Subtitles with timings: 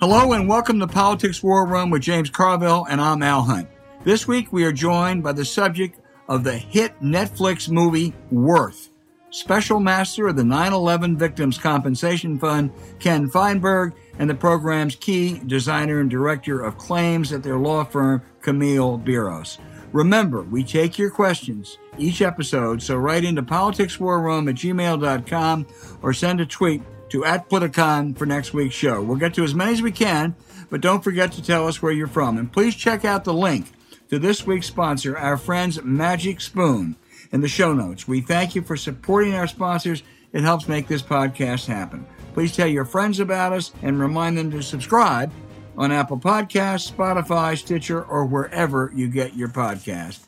[0.00, 3.68] Hello and welcome to Politics War Room with James Carville, and I'm Al Hunt.
[4.04, 5.98] This week we are joined by the subject
[6.28, 8.90] of the hit Netflix movie Worth.
[9.30, 15.40] Special Master of the 9 11 Victims Compensation Fund, Ken Feinberg, and the program's key
[15.48, 19.58] designer and director of claims at their law firm, Camille Biros.
[19.92, 25.66] Remember, we take your questions each episode, so write into politicswarroom at gmail.com
[26.02, 29.02] or send a tweet to at Politicon for next week's show.
[29.02, 30.34] We'll get to as many as we can,
[30.70, 32.38] but don't forget to tell us where you're from.
[32.38, 33.66] And please check out the link
[34.10, 36.96] to this week's sponsor, our friends Magic Spoon,
[37.32, 38.08] in the show notes.
[38.08, 40.02] We thank you for supporting our sponsors.
[40.32, 42.06] It helps make this podcast happen.
[42.34, 45.32] Please tell your friends about us and remind them to subscribe
[45.76, 50.20] on Apple Podcasts, Spotify, Stitcher, or wherever you get your podcast.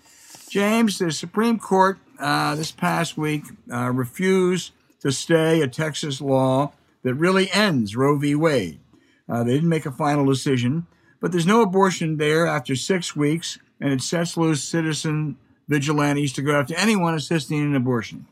[0.49, 6.73] James, the Supreme Court uh, this past week uh, refused to stay a Texas law
[7.03, 8.35] that really ends Roe v.
[8.35, 8.81] Wade.
[9.29, 10.87] Uh, they didn't make a final decision,
[11.21, 15.37] but there's no abortion there after six weeks, and it sets loose citizen
[15.69, 18.27] vigilantes to go after anyone assisting in an abortion.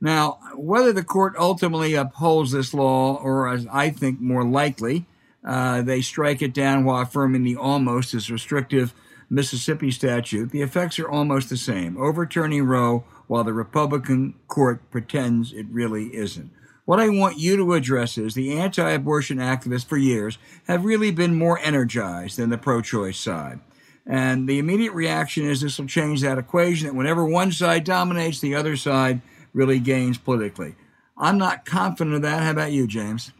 [0.00, 5.06] Now, whether the court ultimately upholds this law, or as I think more likely,
[5.44, 8.92] uh, they strike it down while affirming the almost as restrictive
[9.30, 15.52] Mississippi statute, the effects are almost the same, overturning Roe while the Republican court pretends
[15.52, 16.50] it really isn't.
[16.84, 21.10] What I want you to address is the anti abortion activists for years have really
[21.10, 23.60] been more energized than the pro choice side.
[24.06, 28.40] And the immediate reaction is this will change that equation that whenever one side dominates,
[28.40, 29.20] the other side
[29.52, 30.76] really gains politically.
[31.18, 32.42] I'm not confident of that.
[32.42, 33.32] How about you, James?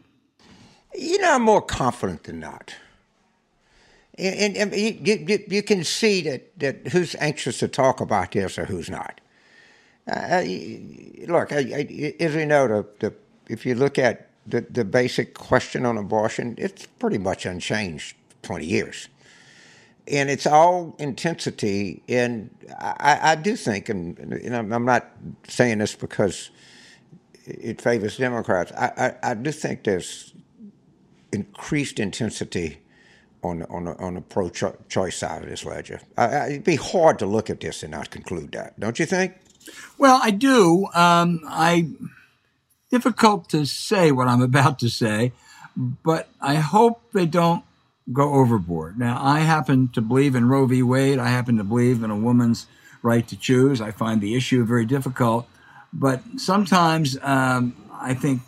[0.93, 2.75] You know, I'm more confident than not.
[4.19, 8.33] And, and, and you, you, you, can see that, that who's anxious to talk about
[8.33, 9.21] this or who's not.
[11.27, 13.13] Look, I, I, as we know, the, the,
[13.47, 18.65] if you look at the, the basic question on abortion, it's pretty much unchanged 20
[18.65, 19.09] years.
[20.07, 22.01] And it's all intensity.
[22.09, 22.49] And
[22.79, 25.07] I, I do think, and, and, I'm not
[25.47, 26.49] saying this because
[27.45, 30.33] it favors Democrats, I, I, I do think there's
[31.31, 32.79] increased intensity
[33.43, 36.01] on on the, on the pro-choice side of this ledger.
[36.17, 39.33] It'd be hard to look at this and not conclude that, don't you think?
[39.97, 40.87] Well, I do.
[40.93, 41.89] Um, I
[42.89, 45.31] difficult to say what I'm about to say,
[45.75, 47.63] but I hope they don't
[48.11, 48.97] go overboard.
[48.97, 50.81] Now, I happen to believe in Roe v.
[50.81, 51.19] Wade.
[51.19, 52.65] I happen to believe in a woman's
[53.01, 53.79] right to choose.
[53.79, 55.47] I find the issue very difficult,
[55.93, 58.41] but sometimes um, I think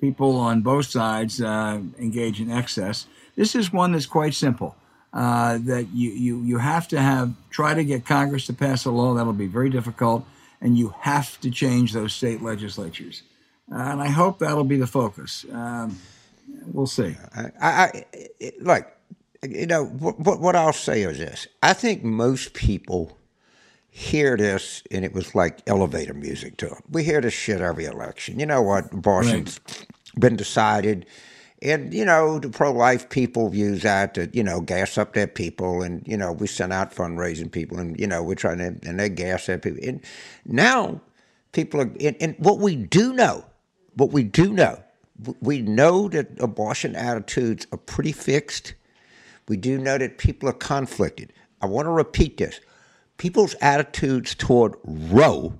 [0.00, 3.06] people on both sides uh, engage in excess.
[3.36, 4.76] This is one that's quite simple.
[5.12, 8.90] Uh, that you, you you have to have try to get Congress to pass a
[8.90, 10.26] law that'll be very difficult
[10.60, 13.22] and you have to change those state legislatures.
[13.70, 15.44] Uh, and I hope that'll be the focus.
[15.52, 15.98] Um,
[16.66, 17.16] we'll see.
[17.36, 18.04] I, I,
[18.60, 18.86] look,
[19.42, 23.18] you know, what, what I'll say is this: I think most people
[23.90, 26.82] hear this and it was like elevator music to them.
[26.90, 28.38] We hear this shit every election.
[28.38, 28.92] You know what?
[28.92, 29.86] Abortion's right.
[30.18, 31.06] been decided
[31.60, 35.26] and, you know, the pro life people use that to, you know, gas up their
[35.26, 35.82] people.
[35.82, 39.00] And, you know, we send out fundraising people and, you know, we're trying to, and
[39.00, 39.80] they gas their people.
[39.82, 40.00] And
[40.44, 41.00] now
[41.52, 43.44] people are, and, and what we do know,
[43.94, 44.82] what we do know,
[45.40, 48.74] we know that abortion attitudes are pretty fixed.
[49.48, 51.32] We do know that people are conflicted.
[51.60, 52.60] I want to repeat this
[53.16, 55.58] people's attitudes toward Roe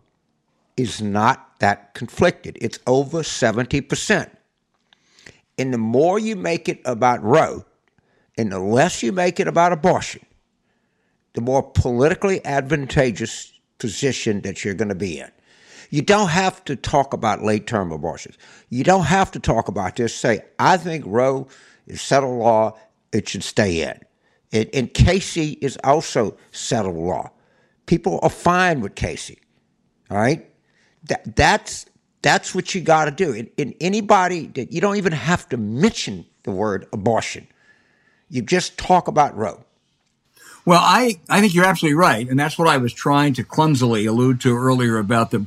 [0.76, 2.56] is not that conflicted.
[2.60, 4.30] It's over 70%.
[5.58, 7.64] And the more you make it about Roe,
[8.38, 10.24] and the less you make it about abortion,
[11.34, 15.30] the more politically advantageous position that you're going to be in.
[15.90, 18.36] You don't have to talk about late term abortions.
[18.68, 20.14] You don't have to talk about this.
[20.14, 21.48] Say, I think Roe
[21.86, 22.78] is settled law,
[23.12, 23.98] it should stay in.
[24.52, 27.30] And, and Casey is also settled law.
[27.86, 29.38] People are fine with Casey.
[30.10, 30.48] All right?
[31.04, 31.86] That, that's
[32.22, 33.32] that's what you got to do.
[33.32, 37.46] In, in anybody that you don't even have to mention the word abortion.
[38.30, 39.64] You just talk about Roe.
[40.64, 44.04] Well, I, I think you're absolutely right, and that's what I was trying to clumsily
[44.04, 45.46] allude to earlier about the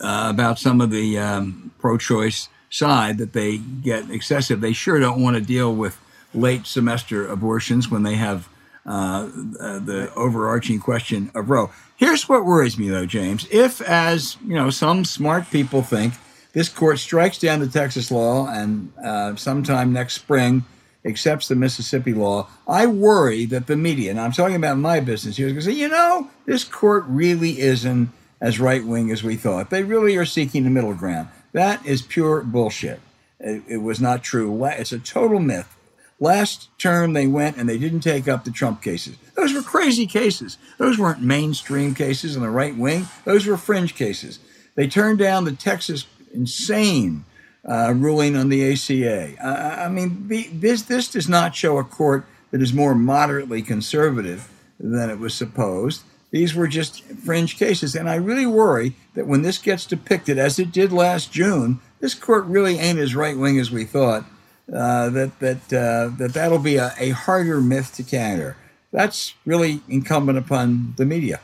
[0.00, 4.60] uh, about some of the um, pro-choice side that they get excessive.
[4.60, 5.98] They sure don't want to deal with
[6.34, 8.48] late semester abortions when they have
[8.88, 11.70] the overarching question of Roe.
[11.96, 13.46] Here's what worries me, though, James.
[13.50, 16.14] If, as you know, some smart people think,
[16.52, 20.64] this court strikes down the Texas law and uh, sometime next spring
[21.04, 25.36] accepts the Mississippi law, I worry that the media, and I'm talking about my business
[25.36, 29.22] here, is going to say, you know, this court really isn't as right wing as
[29.22, 29.70] we thought.
[29.70, 31.28] They really are seeking the middle ground.
[31.52, 33.00] That is pure bullshit.
[33.40, 34.64] It, it, was not true.
[34.64, 35.76] It's a total myth.
[36.20, 39.16] Last term, they went and they didn't take up the Trump cases.
[39.36, 40.58] Those were crazy cases.
[40.76, 43.06] Those weren't mainstream cases on the right wing.
[43.24, 44.40] Those were fringe cases.
[44.74, 47.24] They turned down the Texas insane
[47.68, 49.34] uh, ruling on the ACA.
[49.44, 53.62] Uh, I mean, the, this this does not show a court that is more moderately
[53.62, 54.48] conservative
[54.80, 56.02] than it was supposed.
[56.30, 60.58] These were just fringe cases, and I really worry that when this gets depicted as
[60.58, 64.24] it did last June, this court really ain't as right wing as we thought.
[64.72, 68.56] Uh, that that uh, that that'll be a, a harder myth to counter.
[68.92, 71.40] That's really incumbent upon the media.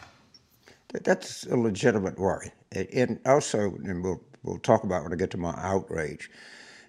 [0.92, 5.38] That's a legitimate worry, and also, and we'll we'll talk about when I get to
[5.38, 6.30] my outrage.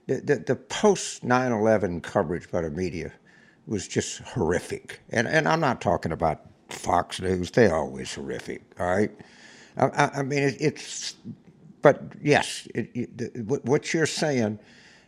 [0.07, 3.11] The, the, the post 9 11 coverage by the media
[3.67, 4.99] was just horrific.
[5.09, 9.11] And, and I'm not talking about Fox News, they're always horrific, all right?
[9.77, 11.15] I, I mean, it, it's,
[11.81, 14.59] but yes, it, it, what you're saying,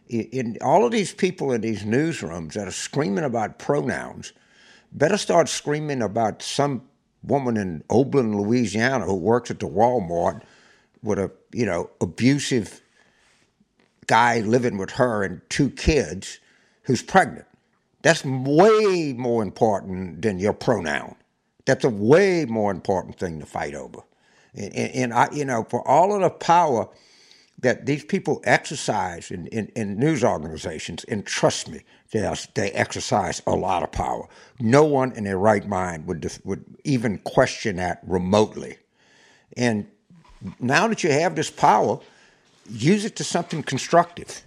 [0.09, 4.33] in all of these people in these newsrooms that are screaming about pronouns,
[4.91, 6.83] better start screaming about some
[7.23, 10.41] woman in Oberlin, Louisiana, who works at the Walmart
[11.03, 12.81] with a you know abusive
[14.07, 16.39] guy living with her and two kids
[16.83, 17.45] who's pregnant.
[18.01, 21.15] That's way more important than your pronoun.
[21.65, 23.99] That's a way more important thing to fight over.
[24.53, 26.87] And, and, and I, you know, for all of the power
[27.59, 31.81] that these people exercise in, in, in news organizations, and trust me,
[32.11, 34.27] they, are, they exercise a lot of power.
[34.59, 38.77] No one in their right mind would would even question that remotely.
[39.55, 39.87] And
[40.59, 41.99] now that you have this power,
[42.69, 44.43] use it to something constructive.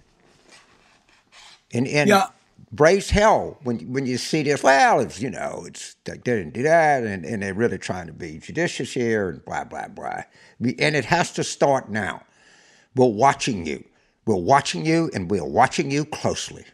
[1.73, 2.27] And and yeah.
[2.71, 4.63] brace hell when when you see this.
[4.63, 8.13] Well, it's you know it's they didn't do that, and, and they're really trying to
[8.13, 10.23] be judicious here, and blah blah blah.
[10.59, 12.23] And it has to start now.
[12.95, 13.83] We're watching you.
[14.25, 16.65] We're watching you, and we're watching you closely.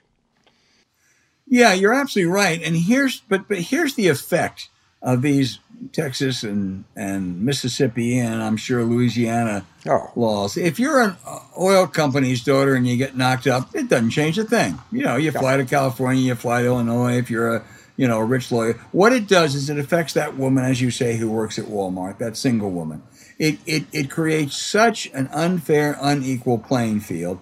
[1.48, 2.62] Yeah, you're absolutely right.
[2.62, 4.69] And here's but but here's the effect
[5.02, 5.60] of these
[5.92, 10.12] Texas and, and Mississippi and I'm sure Louisiana oh.
[10.16, 10.58] laws.
[10.58, 14.38] If you're an uh, oil company's daughter and you get knocked up, it doesn't change
[14.38, 14.80] a thing.
[14.92, 17.18] You know, you fly to California, you fly to Illinois.
[17.18, 17.64] If you're a
[17.96, 20.92] you know a rich lawyer, what it does is it affects that woman, as you
[20.92, 23.04] say, who works at Walmart, that single woman.
[23.38, 27.39] It it it creates such an unfair, unequal playing field.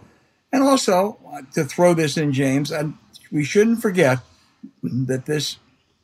[0.52, 1.18] And also,
[1.54, 2.72] to throw this in, James,
[3.32, 4.20] we shouldn't forget
[4.82, 5.58] that this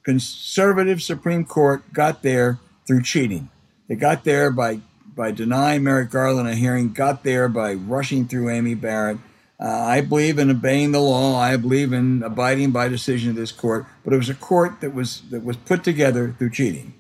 [0.03, 3.49] conservative Supreme Court got there through cheating.
[3.88, 4.81] They got there by
[5.15, 9.17] by denying Merrick Garland a hearing, got there by rushing through Amy Barrett.
[9.59, 11.37] Uh, I believe in obeying the law.
[11.37, 13.85] I believe in abiding by decision of this court.
[14.03, 16.94] But it was a court that was that was put together through cheating.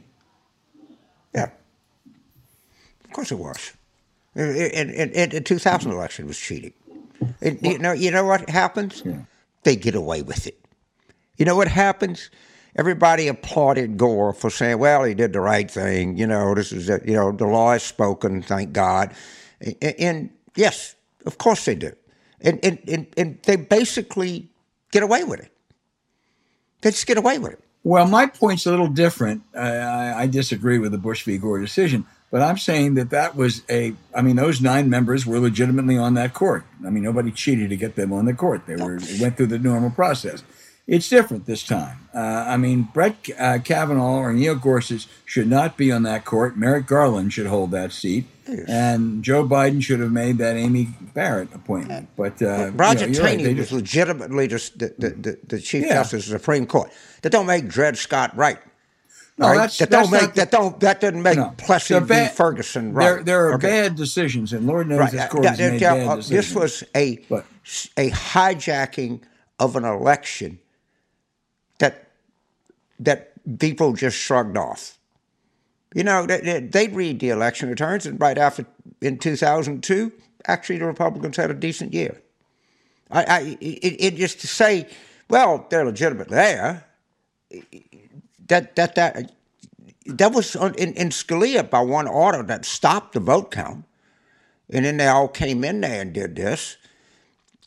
[1.33, 1.49] Yeah,
[3.11, 3.73] of course it was.
[4.35, 6.73] Uh, and the 2000 election was cheating.
[7.41, 9.03] It, you know, you know what happens?
[9.05, 9.21] Yeah.
[9.63, 10.57] They get away with it.
[11.37, 12.29] You know what happens?
[12.75, 16.89] everybody applauded Gore for saying, "Well, he did the right thing." You know, this is
[16.89, 19.13] a, you know the law is spoken, thank God.
[19.59, 21.91] And, and yes, of course they do,
[22.41, 24.49] and, and and and they basically
[24.91, 25.51] get away with it.
[26.81, 27.63] They just get away with it.
[27.83, 29.43] Well, my point's a little different.
[29.55, 31.37] I, I disagree with the Bush v.
[31.37, 33.93] Gore decision, but I'm saying that that was a.
[34.15, 36.63] I mean, those nine members were legitimately on that court.
[36.85, 38.65] I mean, nobody cheated to get them on the court.
[38.65, 40.43] They were went through the normal process.
[40.87, 41.97] It's different this time.
[42.13, 46.57] Uh, I mean, Brett uh, Kavanaugh or Neil Gorsuch should not be on that court.
[46.57, 48.25] Merrick Garland should hold that seat.
[48.47, 48.67] Yes.
[48.67, 52.09] And Joe Biden should have made that Amy Barrett appointment.
[52.17, 55.59] But uh, Roger you know, Taney right, was just, legitimately just the, the, the, the
[55.59, 55.93] Chief yeah.
[55.93, 56.91] Justice of the Supreme Court.
[57.21, 58.57] That don't make Dred Scott right.
[59.41, 59.57] No, right?
[59.57, 62.27] that's, that that's don't make the, that don't that doesn't make no, Plessy v.
[62.27, 63.05] Ferguson right.
[63.05, 63.67] There, there are okay.
[63.67, 65.11] bad decisions, and Lord knows right.
[65.11, 66.29] this court has made bad decisions.
[66.29, 67.45] This was a but,
[67.97, 69.21] a hijacking
[69.57, 70.59] of an election
[71.79, 72.07] that
[72.99, 74.99] that people just shrugged off.
[75.95, 78.67] You know, they, they'd read the election returns, and right after
[79.01, 80.11] in 2002,
[80.45, 82.21] actually the Republicans had a decent year.
[83.09, 84.87] I, I it, it just to say,
[85.29, 86.85] well, they're legitimate there.
[88.51, 89.31] That that that
[90.05, 93.85] that was in, in Scalia by one order that stopped the vote count.
[94.69, 96.77] And then they all came in there and did this.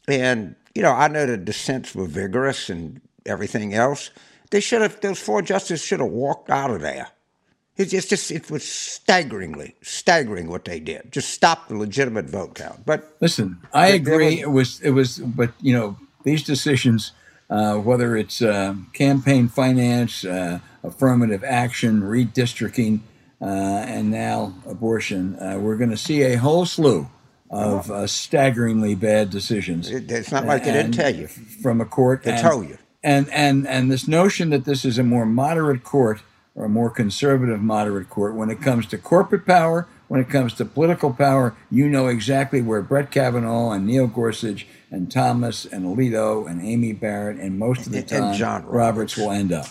[0.09, 4.11] And, you know, I know the dissents were vigorous and everything else.
[4.51, 7.09] They should have, those four justices should have walked out of there.
[7.77, 11.11] It's just, it was staggeringly, staggering what they did.
[11.11, 12.87] Just stop the legitimate vote count.
[12.87, 14.41] But listen, I agree.
[14.41, 17.13] it was, it was, but you know, these decisions,
[17.51, 23.01] uh, whether it's uh, campaign finance, uh, affirmative action, redistricting,
[23.41, 27.09] uh, and now abortion, uh, we're going to see a whole slew
[27.51, 29.91] of uh, staggeringly bad decisions.
[29.91, 32.23] It, it's not like they didn't tell you from a court.
[32.23, 32.79] They told you.
[33.03, 36.23] And and and this notion that this is a more moderate court
[36.55, 40.55] or a more conservative moderate court when it comes to corporate power, when it comes
[40.55, 45.85] to political power, you know exactly where Brett Kavanaugh and Neil Gorsuch and Thomas and
[45.85, 48.75] Alito and Amy Barrett and most of the time and John Roberts.
[48.75, 49.67] Roberts will end up.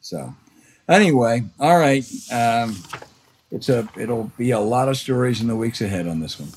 [0.00, 0.34] So,
[0.88, 2.04] anyway, all right.
[2.30, 2.76] Um,
[3.50, 6.50] it's a it'll be a lot of stories in the weeks ahead on this one.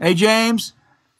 [0.00, 0.73] Hey James,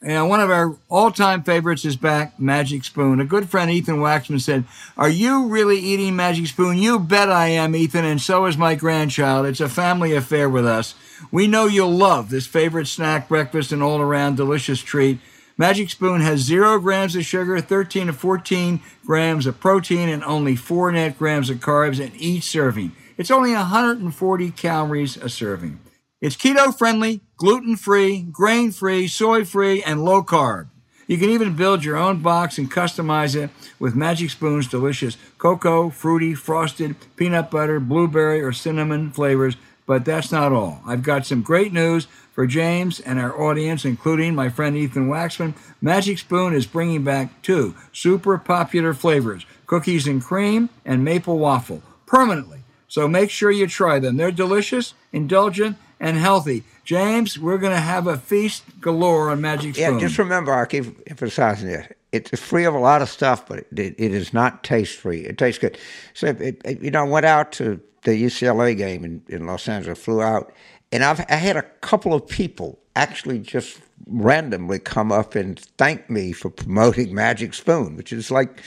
[0.08, 3.20] know, one of our all-time favorites is back, Magic Spoon.
[3.20, 4.64] A good friend, Ethan Waxman, said,
[4.98, 8.74] "Are you really eating Magic Spoon?" You bet I am, Ethan, and so is my
[8.74, 9.46] grandchild.
[9.46, 10.94] It's a family affair with us.
[11.30, 15.20] We know you'll love this favorite snack, breakfast, and all around delicious treat.
[15.56, 20.56] Magic Spoon has zero grams of sugar, 13 to 14 grams of protein, and only
[20.56, 22.92] four net grams of carbs in each serving.
[23.16, 25.78] It's only 140 calories a serving.
[26.24, 30.68] It's keto friendly, gluten free, grain free, soy free, and low carb.
[31.06, 35.90] You can even build your own box and customize it with Magic Spoon's delicious cocoa,
[35.90, 40.80] fruity, frosted, peanut butter, blueberry, or cinnamon flavors but that's not all.
[40.86, 45.52] I've got some great news for James and our audience, including my friend Ethan Waxman.
[45.82, 51.82] Magic Spoon is bringing back two super popular flavors cookies and cream and maple waffle
[52.06, 52.60] permanently.
[52.88, 54.16] So make sure you try them.
[54.16, 56.62] They're delicious, indulgent, and healthy.
[56.84, 59.94] James, we're going to have a feast galore on Magic Spoon.
[59.94, 61.96] Yeah, just remember, I keep emphasizing it.
[62.12, 65.22] It's free of a lot of stuff, but it, it is not taste free.
[65.22, 65.78] It tastes good.
[66.12, 69.66] So, it, it, you know, I went out to the UCLA game in, in Los
[69.66, 70.52] Angeles, flew out,
[70.92, 76.08] and I've I had a couple of people actually just randomly come up and thank
[76.08, 78.62] me for promoting Magic Spoon, which is like,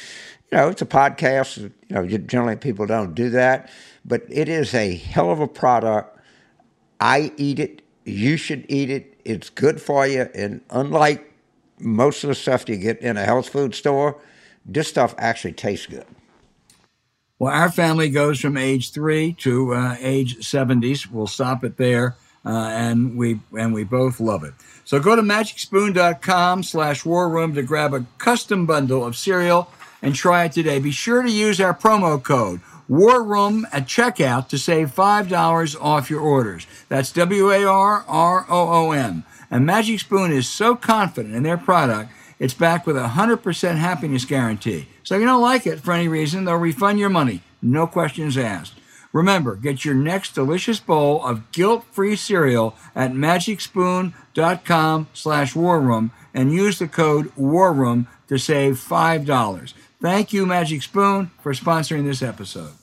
[0.51, 1.57] you know, it's a podcast.
[1.57, 3.69] You know, generally people don't do that,
[4.03, 6.16] but it is a hell of a product.
[6.99, 7.81] I eat it.
[8.05, 9.19] You should eat it.
[9.25, 10.29] It's good for you.
[10.33, 11.33] And unlike
[11.79, 14.19] most of the stuff you get in a health food store,
[14.65, 16.05] this stuff actually tastes good.
[17.39, 21.11] Well, our family goes from age three to uh, age 70s.
[21.11, 24.53] We'll stop it there, uh, and we and we both love it.
[24.85, 29.69] So go to magicspoon.com slash war room to grab a custom bundle of cereal
[30.01, 30.79] and try it today.
[30.79, 36.09] Be sure to use our promo code War Room at checkout to save $5 off
[36.09, 36.67] your orders.
[36.89, 39.23] That's W A R R O O M.
[39.51, 44.25] And Magic Spoon is so confident in their product, it's backed with a 100% happiness
[44.25, 44.87] guarantee.
[45.03, 47.41] So if you don't like it for any reason, they'll refund your money.
[47.61, 48.73] No questions asked.
[49.13, 56.77] Remember, get your next delicious bowl of guilt-free cereal at magicspoon.com slash warroom and use
[56.77, 59.73] the code warroom to save $5.
[59.99, 62.73] Thank you, Magic Spoon, for sponsoring this episode.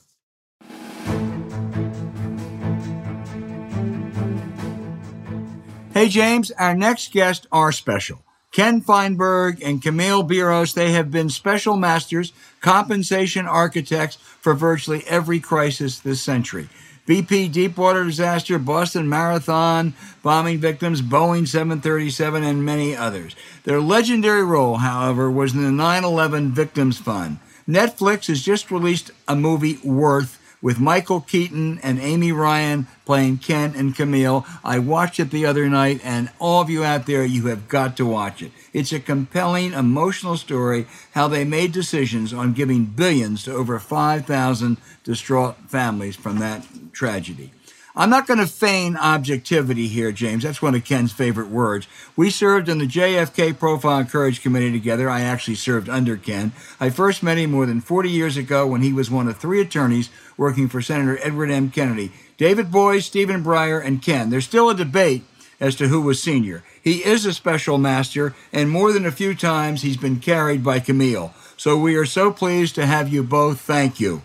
[5.93, 8.25] Hey, James, our next guests are special.
[8.51, 15.39] Ken Feinberg and Camille Biros, they have been special masters, compensation architects for virtually every
[15.39, 16.67] crisis this century.
[17.07, 19.93] BP Deepwater disaster, Boston Marathon,
[20.23, 23.35] bombing victims, Boeing 737, and many others.
[23.63, 27.37] Their legendary role, however, was in the 9 11 Victims Fund.
[27.69, 33.75] Netflix has just released a movie, Worth, with Michael Keaton and Amy Ryan playing Ken
[33.75, 34.43] and Camille.
[34.63, 37.95] I watched it the other night, and all of you out there, you have got
[37.97, 38.51] to watch it.
[38.73, 44.77] It's a compelling, emotional story how they made decisions on giving billions to over 5,000
[45.03, 47.51] distraught families from that tragedy.
[47.97, 50.43] I'm not going to feign objectivity here, James.
[50.43, 51.87] That's one of Ken's favorite words.
[52.17, 55.09] We served in the JFK Profile in Courage Committee together.
[55.09, 56.51] I actually served under Ken.
[56.77, 59.61] I first met him more than 40 years ago when he was one of three
[59.61, 61.71] attorneys working for Senator Edward M.
[61.71, 62.11] Kennedy.
[62.35, 64.29] David Boies, Stephen Breyer, and Ken.
[64.29, 65.23] There's still a debate
[65.61, 66.63] as to who was senior.
[66.83, 70.81] He is a special master, and more than a few times he's been carried by
[70.81, 71.33] Camille.
[71.55, 73.61] So we are so pleased to have you both.
[73.61, 74.21] Thank you.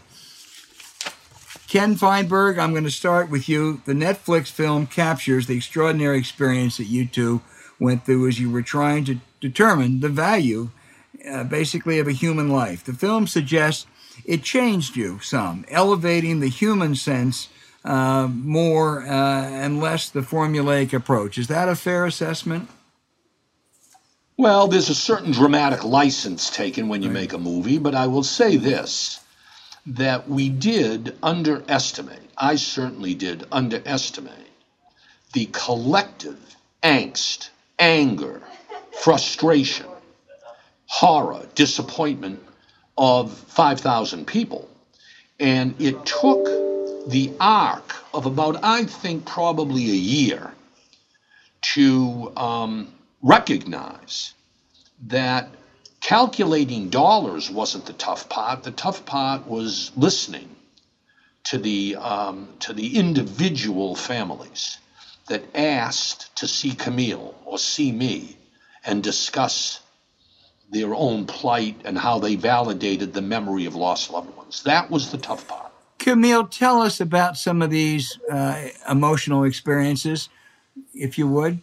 [1.71, 3.81] Ken Feinberg, I'm going to start with you.
[3.85, 7.43] The Netflix film captures the extraordinary experience that you two
[7.79, 10.71] went through as you were trying to determine the value,
[11.31, 12.83] uh, basically, of a human life.
[12.83, 13.87] The film suggests
[14.25, 17.49] it changed you some, elevating the human sense
[17.85, 21.39] uh, more uh, and less the formulaic approach.
[21.39, 22.69] Is that a fair assessment?
[24.37, 28.25] Well, there's a certain dramatic license taken when you make a movie, but I will
[28.25, 29.21] say this
[29.87, 34.35] that we did underestimate, I certainly did underestimate,
[35.33, 36.39] the collective
[36.83, 38.43] angst, anger,
[39.03, 39.87] frustration,
[40.87, 42.43] horror, disappointment
[42.99, 44.69] of 5,000 people.
[45.39, 46.45] And it took
[47.09, 50.53] the arc of about, I think, probably a year
[51.63, 54.35] to um, recognize
[55.07, 55.49] that
[56.01, 58.63] calculating dollars wasn't the tough part.
[58.63, 60.57] The tough part was listening
[61.45, 64.79] to the um, to the individual families
[65.29, 68.37] that asked to see Camille or see me
[68.85, 69.81] and discuss
[70.71, 74.63] their own plight and how they validated the memory of lost loved ones.
[74.65, 75.73] That was the tough part.
[75.99, 80.29] Camille, tell us about some of these uh, emotional experiences,
[80.95, 81.61] if you would.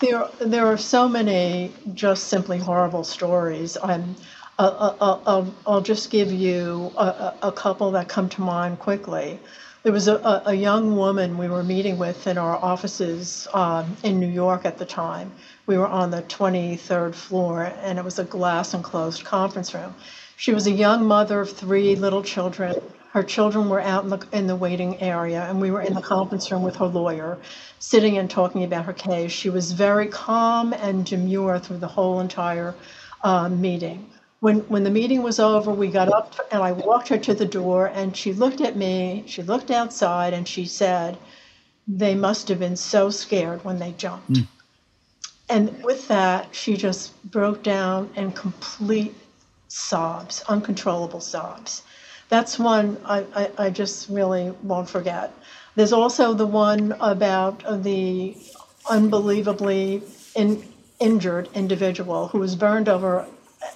[0.00, 3.76] There, there are so many just simply horrible stories.
[3.82, 4.14] I'm,
[4.58, 9.40] uh, uh, I'll, I'll just give you a, a couple that come to mind quickly.
[9.82, 14.20] There was a, a young woman we were meeting with in our offices um, in
[14.20, 15.32] New York at the time.
[15.66, 19.94] We were on the 23rd floor, and it was a glass enclosed conference room.
[20.36, 22.76] She was a young mother of three little children.
[23.18, 26.00] Her children were out in the, in the waiting area, and we were in the
[26.00, 27.36] conference room with her lawyer,
[27.80, 29.32] sitting and talking about her case.
[29.32, 32.76] She was very calm and demure through the whole entire
[33.24, 34.08] uh, meeting.
[34.38, 37.44] When, when the meeting was over, we got up and I walked her to the
[37.44, 41.18] door, and she looked at me, she looked outside, and she said,
[41.88, 44.34] They must have been so scared when they jumped.
[44.34, 44.46] Mm.
[45.48, 49.16] And with that, she just broke down in complete
[49.66, 51.82] sobs, uncontrollable sobs.
[52.28, 55.32] That's one I, I, I just really won't forget.
[55.76, 58.36] There's also the one about the
[58.90, 60.02] unbelievably
[60.34, 60.62] in,
[61.00, 63.26] injured individual who was burned over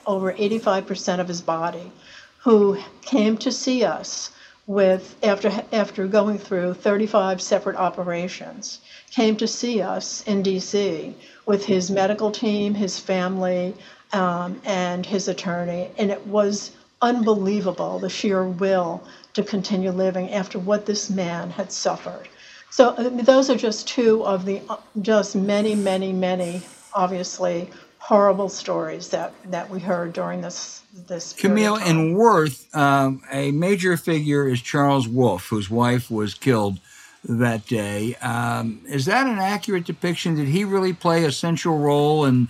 [0.06, 1.90] over 85% of his body,
[2.38, 4.30] who came to see us
[4.66, 11.14] with after after going through 35 separate operations, came to see us in D.C.
[11.46, 13.74] with his medical team, his family,
[14.12, 16.70] um, and his attorney, and it was
[17.02, 19.02] unbelievable the sheer will
[19.34, 22.28] to continue living after what this man had suffered.
[22.70, 26.62] So uh, those are just two of the uh, just many, many, many,
[26.94, 31.34] obviously horrible stories that that we heard during this this.
[31.34, 36.78] Camille in Worth, um, a major figure is Charles Wolf, whose wife was killed
[37.24, 38.14] that day.
[38.16, 40.34] Um, is that an accurate depiction?
[40.34, 42.48] Did he really play a central role in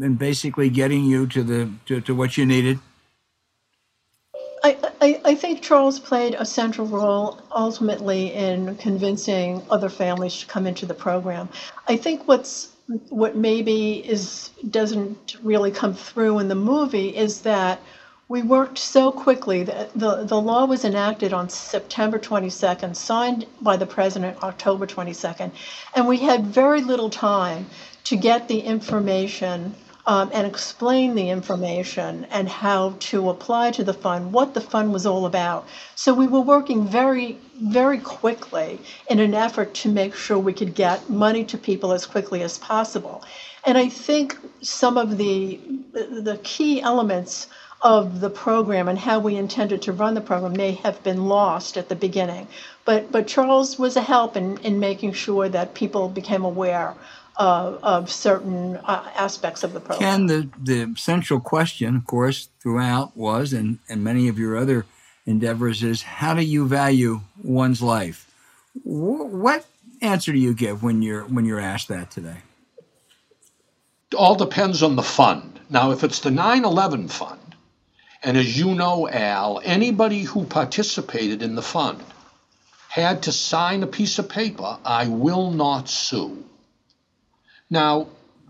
[0.00, 2.78] in basically getting you to the to, to what you needed?
[4.64, 10.66] I, I, think Charles played a central role ultimately in convincing other families to come
[10.68, 11.48] into the program.
[11.88, 12.68] I think what's
[13.08, 17.80] what maybe is doesn't really come through in the movie is that
[18.28, 23.76] we worked so quickly that the, the law was enacted on September 22nd, signed by
[23.76, 25.50] the president October 22nd,
[25.94, 27.66] and we had very little time
[28.04, 29.74] to get the information
[30.06, 34.92] um, and explain the information and how to apply to the fund, what the fund
[34.92, 35.66] was all about.
[35.94, 40.74] So we were working very, very quickly in an effort to make sure we could
[40.74, 43.22] get money to people as quickly as possible.
[43.64, 45.60] And I think some of the
[45.92, 47.46] the key elements
[47.82, 51.76] of the program and how we intended to run the program may have been lost
[51.76, 52.48] at the beginning.
[52.84, 56.94] But but Charles was a help in, in making sure that people became aware
[57.36, 60.00] uh, of certain uh, aspects of the program.
[60.00, 64.86] Ken, the, the central question, of course, throughout was, and, and many of your other
[65.26, 68.28] endeavors, is how do you value one's life?
[68.84, 69.66] what
[70.00, 72.38] answer do you give when you're when you're asked that today?
[74.10, 75.60] It all depends on the fund.
[75.70, 77.56] Now, if it's the 9/11 fund,
[78.22, 82.02] and as you know, Al, anybody who participated in the fund
[82.88, 86.44] had to sign a piece of paper, I will not sue.
[87.72, 88.08] Now,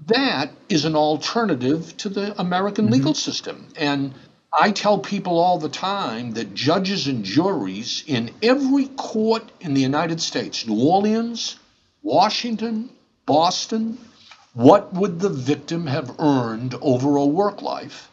[0.08, 2.94] that is an alternative to the American mm-hmm.
[2.94, 3.68] legal system.
[3.76, 4.14] And
[4.52, 9.80] I tell people all the time that judges and juries in every court in the
[9.80, 11.54] United States, New Orleans,
[12.02, 12.90] Washington,
[13.24, 13.96] Boston,
[14.54, 18.10] what would the victim have earned over a work life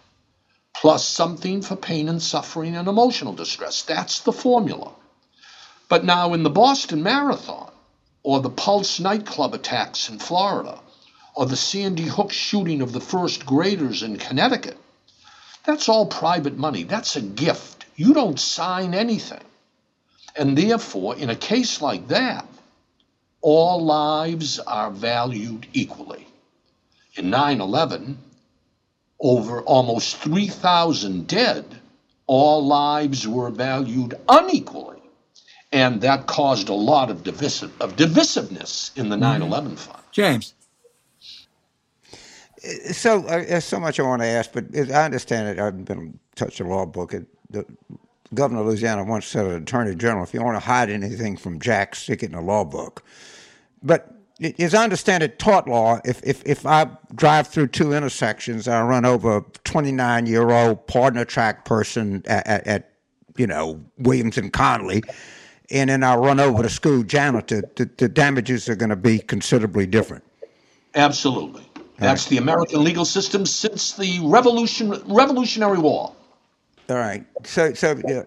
[0.75, 3.81] plus something for pain and suffering and emotional distress?
[3.81, 4.91] That's the formula.
[5.87, 7.71] But now in the Boston Marathon
[8.21, 10.79] or the Pulse nightclub attacks in Florida,
[11.39, 14.77] or the Sandy Hook shooting of the first graders in Connecticut.
[15.65, 16.83] That's all private money.
[16.83, 17.85] That's a gift.
[17.95, 19.45] You don't sign anything.
[20.35, 22.45] And therefore, in a case like that,
[23.39, 26.27] all lives are valued equally.
[27.15, 28.17] In 9 11,
[29.21, 31.63] over almost 3,000 dead,
[32.27, 34.99] all lives were valued unequally.
[35.71, 39.39] And that caused a lot of, divisive, of divisiveness in the mm-hmm.
[39.39, 40.03] 9 11 fund.
[40.11, 40.53] James.
[42.91, 45.85] So uh, there's so much I want to ask, but as I understand it, I've
[45.85, 47.13] been touched a law book.
[47.13, 47.65] It, the
[48.33, 51.37] governor of Louisiana once said to the attorney general, if you want to hide anything
[51.37, 53.03] from Jack, stick it in a law book.
[53.81, 54.13] But
[54.59, 58.81] as I understand it, tort law, if, if, if I drive through two intersections, I
[58.83, 62.93] run over a 29 year old partner track person at, at, at,
[63.37, 65.03] you know, Williams and Connolly,
[65.71, 69.19] and then I run over the school janitor, the, the damages are going to be
[69.19, 70.23] considerably different.
[70.95, 71.68] Absolutely.
[71.99, 72.29] That's right.
[72.29, 76.13] the American legal system since the Revolution, Revolutionary War.
[76.89, 77.23] All right.
[77.43, 78.23] So, so, uh,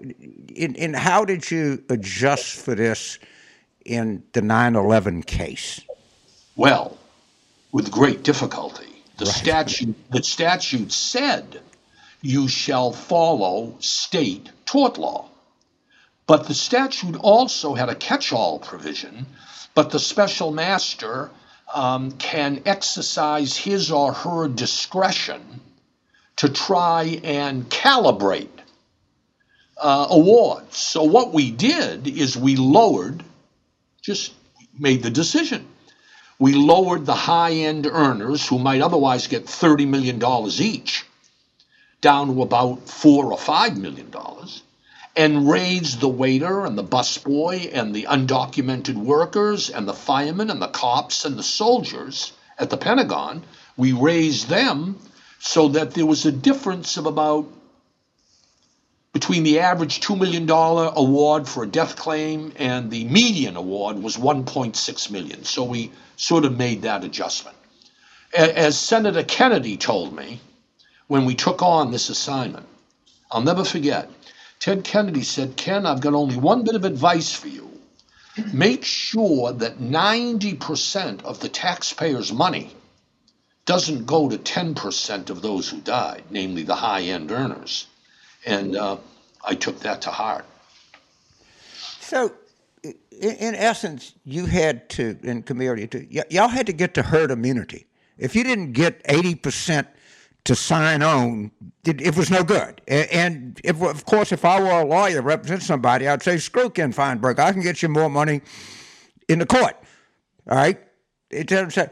[0.55, 3.19] in, in how did you adjust for this
[3.85, 5.81] in the 9/11 case?
[6.55, 6.97] Well,
[7.73, 8.87] with great difficulty.
[9.19, 9.35] The right.
[9.35, 11.61] statute, the statute said,
[12.21, 15.29] "You shall follow state tort law,"
[16.27, 19.27] but the statute also had a catch-all provision.
[19.75, 21.31] But the special master
[21.75, 25.41] um, can exercise his or her discretion
[26.37, 28.49] to try and calibrate
[29.79, 30.77] uh, awards.
[30.77, 33.23] So what we did is we lowered,
[34.01, 34.33] just
[34.79, 35.67] made the decision.
[36.39, 40.21] We lowered the high end earners who might otherwise get $30 million
[40.61, 41.05] each
[42.01, 44.63] down to about four or five million dollars
[45.15, 50.63] and raised the waiter and the busboy and the undocumented workers and the firemen and
[50.63, 53.43] the cops and the soldiers at the Pentagon.
[53.77, 54.99] We raised them
[55.39, 57.47] so that there was a difference of about
[59.13, 64.17] between the average $2 million award for a death claim and the median award was
[64.17, 65.45] 1.6 million.
[65.45, 67.57] So we sort of made that adjustment.
[68.35, 70.41] As Senator Kennedy told me
[71.07, 72.67] when we took on this assignment,
[73.31, 74.09] I'll never forget,
[74.63, 77.69] Ted Kennedy said, Ken, I've got only one bit of advice for you.
[78.53, 82.71] Make sure that 90% of the taxpayers' money
[83.67, 87.89] doesn't go to 10% of those who died, namely the high end earners.
[88.47, 88.99] And uh,
[89.45, 90.45] I took that to heart.
[91.99, 92.33] So,
[92.85, 97.33] in essence, you had to, in community, to, y- y'all had to get to herd
[97.33, 97.87] immunity.
[98.17, 99.89] If you didn't get 80%
[100.45, 101.53] to sign on,
[101.85, 102.81] it, it was no good.
[102.89, 106.93] And, if, of course, if I were a lawyer represent somebody, I'd say, screw Ken
[106.93, 107.39] Feinberg.
[107.39, 108.41] I can get you more money
[109.29, 109.77] in the court.
[110.51, 110.81] All right?
[111.31, 111.91] It doesn't say,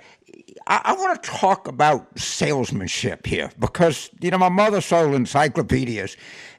[0.67, 6.17] I, I want to talk about salesmanship here because you know my mother sold encyclopedias,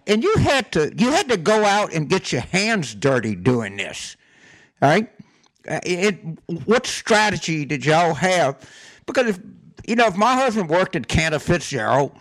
[0.08, 3.78] and you had to you had to go out and get your hands dirty doing
[3.78, 4.18] this.
[4.82, 5.10] All right,
[5.70, 6.20] uh, it,
[6.66, 8.68] what strategy did y'all have?
[9.06, 9.40] Because if
[9.88, 12.12] you know if my husband worked at Cantor Fitzgerald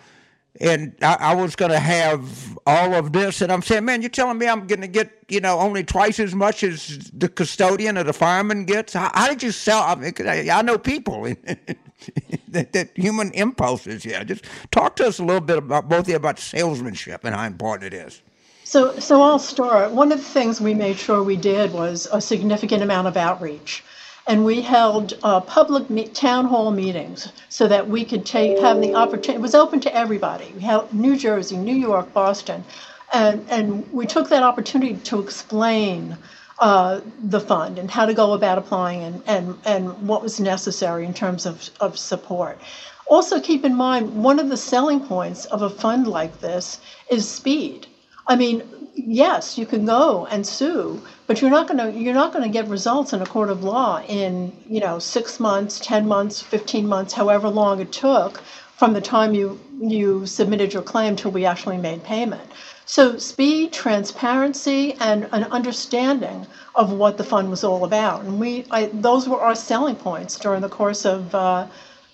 [0.59, 4.11] and I, I was going to have all of this, and I'm saying, man, you're
[4.11, 7.97] telling me I'm going to get, you know, only twice as much as the custodian
[7.97, 8.93] or the fireman gets?
[8.95, 9.83] How, how did you sell?
[9.83, 11.23] I, mean, I, I know people
[12.49, 14.05] that, that, human impulses.
[14.05, 17.35] Yeah, just talk to us a little bit about both of you about salesmanship and
[17.35, 18.21] how important it is.
[18.65, 19.93] So, so I'll start.
[19.93, 23.83] One of the things we made sure we did was a significant amount of outreach
[24.27, 28.81] and we held uh, public me- town hall meetings so that we could take have
[28.81, 29.35] the opportunity.
[29.39, 30.53] It was open to everybody.
[30.55, 32.65] We had New Jersey, New York, Boston,
[33.13, 36.19] and and we took that opportunity to explain
[36.61, 41.05] uh, the fund and how to go about applying and and and what was necessary
[41.07, 42.61] in terms of of support.
[43.07, 46.79] Also, keep in mind one of the selling points of a fund like this
[47.11, 47.87] is speed.
[48.29, 48.63] I mean,
[48.95, 52.51] yes, you can go and sue, but you're not going to you're not going to
[52.51, 56.89] get results in a court of law in you know six months, ten months, fifteen
[56.89, 58.43] months, however long it took
[58.77, 62.51] from the time you you submitted your claim till we actually made payment.
[62.85, 68.65] So speed, transparency, and an understanding of what the fund was all about, and we
[68.69, 71.69] I, those were our selling points during the course of uh,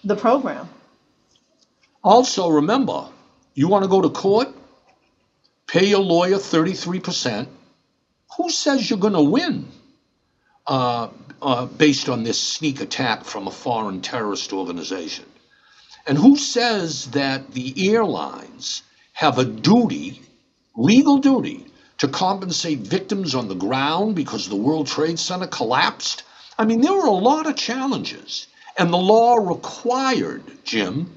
[0.05, 0.68] the program.
[2.05, 3.09] Also, remember,
[3.55, 4.48] you want to go to court
[5.66, 7.48] pay your lawyer 33%.
[8.36, 9.68] Who says you're going to win
[10.66, 11.08] uh,
[11.40, 15.24] uh, based on this sneak attack from a foreign terrorist organization?
[16.06, 20.22] And who says that the airlines have a duty,
[20.76, 21.66] legal duty,
[21.98, 26.22] to compensate victims on the ground because the World Trade Center collapsed?
[26.58, 28.46] I mean, there were a lot of challenges.
[28.78, 31.10] And the law required, Jim,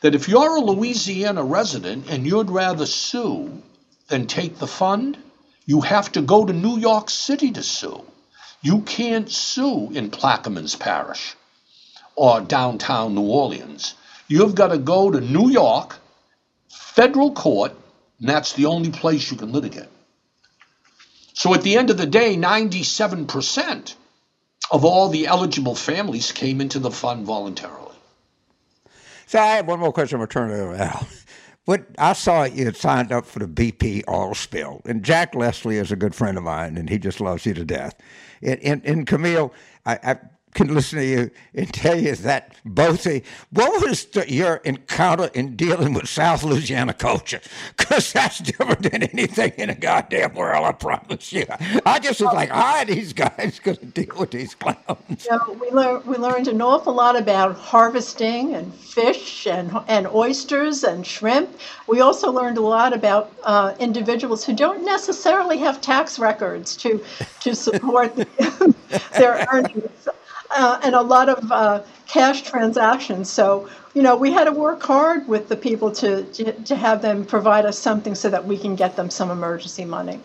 [0.00, 3.62] that if you're a Louisiana resident and you'd rather sue
[4.08, 5.18] than take the fund,
[5.66, 8.04] you have to go to New York City to sue.
[8.62, 11.34] You can't sue in Plaquemines Parish
[12.16, 13.94] or downtown New Orleans.
[14.28, 15.96] You've got to go to New York,
[16.68, 17.72] federal court,
[18.20, 19.88] and that's the only place you can litigate.
[21.34, 23.94] So at the end of the day, 97%
[24.70, 27.94] of all the eligible families came into the fund voluntarily.
[29.26, 30.20] So I have one more question.
[30.20, 31.06] To turn it over to Al.
[31.64, 35.78] What I saw you had signed up for the BP oil spill, and Jack Leslie
[35.78, 37.94] is a good friend of mine, and he just loves you to death.
[38.42, 39.52] And, and, and Camille,
[39.86, 40.18] I, I
[40.54, 45.28] can listen to you and tell you that both of what was the, your encounter
[45.34, 47.40] in dealing with South Louisiana culture?
[47.76, 51.44] Because that's different than anything in the goddamn world, I promise you.
[51.84, 55.26] I just was like, how these guys going to deal with these clowns?
[55.28, 60.84] Yeah, we, lear- we learned an awful lot about harvesting and fish and, and oysters
[60.84, 61.50] and shrimp.
[61.88, 67.04] We also learned a lot about uh, individuals who don't necessarily have tax records to,
[67.40, 68.14] to support
[69.12, 70.08] their earnings
[70.54, 73.30] uh, and a lot of uh, cash transactions.
[73.30, 77.02] So, you know, we had to work hard with the people to, to, to have
[77.02, 80.20] them provide us something so that we can get them some emergency money.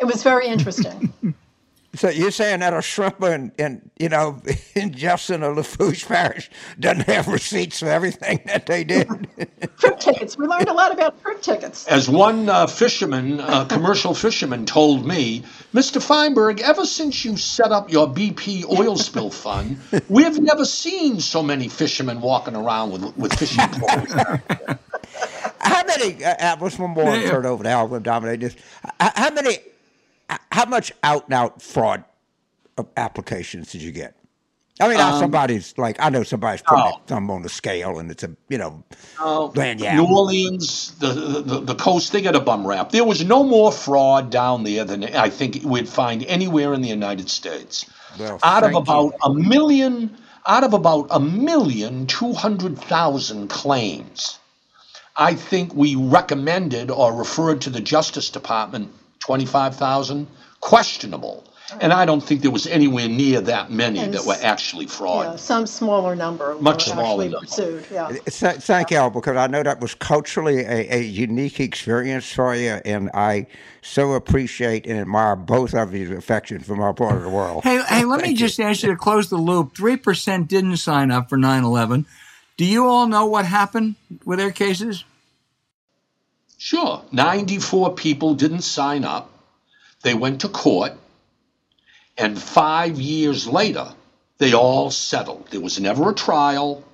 [0.00, 1.12] It was very interesting.
[1.94, 4.40] So you're saying that a shrimp in, in you know
[4.74, 6.50] in Jefferson or Lafourche Parish
[6.80, 9.08] doesn't have receipts for everything that they did?
[9.78, 10.38] trip tickets.
[10.38, 11.86] We learned a lot about trip tickets.
[11.88, 15.42] As one uh, fisherman, uh, commercial fisherman, told me,
[15.74, 16.02] Mr.
[16.02, 19.78] Feinberg, ever since you set up your BP oil spill fund,
[20.08, 24.12] we've never seen so many fishermen walking around with with fishing poles.
[25.60, 26.24] how many?
[26.24, 27.14] Uh, what's one more?
[27.14, 27.30] Yeah.
[27.30, 27.88] Turn over to Al.
[27.88, 28.56] We'll dominate this.
[28.98, 29.58] How many
[30.50, 32.04] how much out and out fraud
[32.96, 34.16] applications did you get?
[34.80, 37.00] I mean, um, somebody's like I know somebody's putting oh.
[37.06, 38.82] thumb on the scale, and it's a you know,
[39.20, 42.90] oh, New Orleans, the, the the coast, they got a bum rap.
[42.90, 46.88] There was no more fraud down there than I think we'd find anywhere in the
[46.88, 47.88] United States.
[48.18, 49.18] Well, out of about you.
[49.22, 50.16] a million,
[50.46, 54.38] out of about a million two hundred thousand claims,
[55.16, 58.90] I think we recommended or referred to the Justice Department
[59.22, 60.26] 25,000,
[60.60, 61.44] questionable.
[61.80, 65.24] And I don't think there was anywhere near that many and that were actually fraud.
[65.24, 67.38] Yeah, some smaller number much smaller number.
[67.46, 67.86] pursued.
[67.90, 68.08] Yeah.
[68.26, 73.10] Thank you, because I know that was culturally a, a, unique experience for you, and
[73.14, 73.46] I
[73.80, 77.64] so appreciate and admire both of your affection from our part of the world.
[77.64, 78.36] Hey, hey, let me you.
[78.36, 79.74] just ask you to close the loop.
[79.74, 82.04] Three percent didn't sign up for 9/11.
[82.58, 83.94] Do you all know what happened
[84.26, 85.04] with their cases?
[86.64, 87.02] Sure.
[87.10, 89.28] 94 people didn't sign up.
[90.04, 90.92] They went to court.
[92.16, 93.92] And five years later,
[94.38, 95.48] they all settled.
[95.50, 96.84] There was never a trial.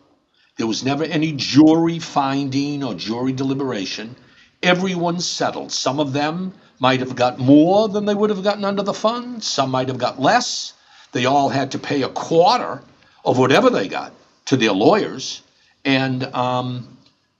[0.56, 4.16] There was never any jury finding or jury deliberation.
[4.62, 5.70] Everyone settled.
[5.70, 9.44] Some of them might have got more than they would have gotten under the fund.
[9.44, 10.72] Some might have got less.
[11.12, 12.82] They all had to pay a quarter
[13.22, 14.14] of whatever they got
[14.46, 15.42] to their lawyers.
[15.84, 16.97] And um,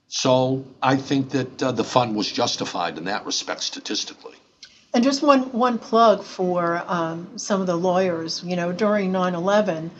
[0.09, 4.35] so I think that uh, the fund was justified in that respect statistically.
[4.91, 8.43] And just one, one plug for um, some of the lawyers.
[8.43, 9.91] You know, during 9 11,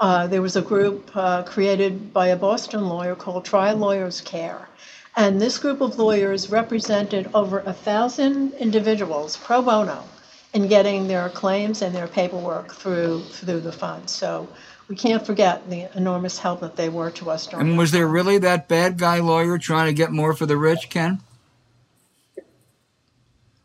[0.00, 4.68] uh, there was a group uh, created by a Boston lawyer called Trial Lawyers Care.
[5.16, 10.04] And this group of lawyers represented over a thousand individuals pro bono
[10.52, 14.08] in getting their claims and their paperwork through through the fund.
[14.08, 14.46] So
[14.88, 17.68] we can't forget the enormous help that they were to us during.
[17.68, 20.88] And was there really that bad guy lawyer trying to get more for the rich,
[20.90, 21.20] Ken?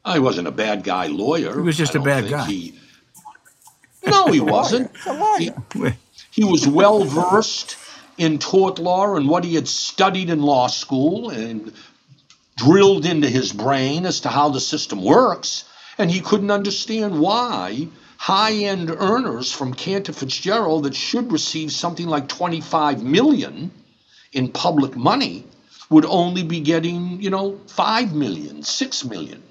[0.03, 1.53] I wasn't a bad guy lawyer.
[1.53, 2.45] He was just a bad guy.
[2.45, 2.79] He...
[4.05, 4.91] No, he wasn't.
[5.37, 5.51] He,
[6.31, 7.77] he was well versed
[8.17, 11.71] in tort law and what he had studied in law school and
[12.55, 15.65] drilled into his brain as to how the system works.
[15.99, 17.87] And he couldn't understand why
[18.21, 23.71] high end earners from Cantor Fitzgerald that should receive something like 25 million
[24.31, 25.43] in public money
[25.89, 29.41] would only be getting, you know, 5 million, 6 million.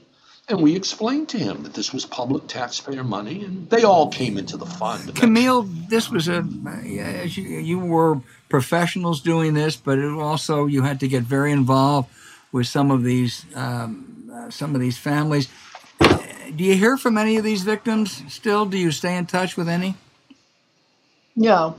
[0.48, 4.38] And we explained to him that this was public taxpayer money, and they all came
[4.38, 5.16] into the fund.
[5.16, 6.46] Camille, this was a
[6.84, 12.08] you, you were professionals doing this, but it also you had to get very involved
[12.52, 15.48] with some of these um, uh, some of these families
[16.56, 18.66] do you hear from any of these victims still?
[18.66, 19.94] Do you stay in touch with any?
[21.36, 21.76] No,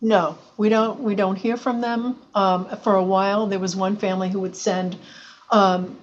[0.00, 1.00] no, we don't.
[1.00, 2.16] We don't hear from them.
[2.34, 4.96] Um, for a while, there was one family who would send
[5.50, 5.98] um,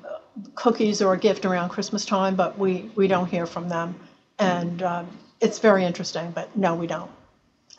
[0.55, 3.95] cookies or a gift around Christmas time, but we we don't hear from them,
[4.39, 5.07] and um,
[5.41, 6.31] it's very interesting.
[6.31, 7.11] But no, we don't,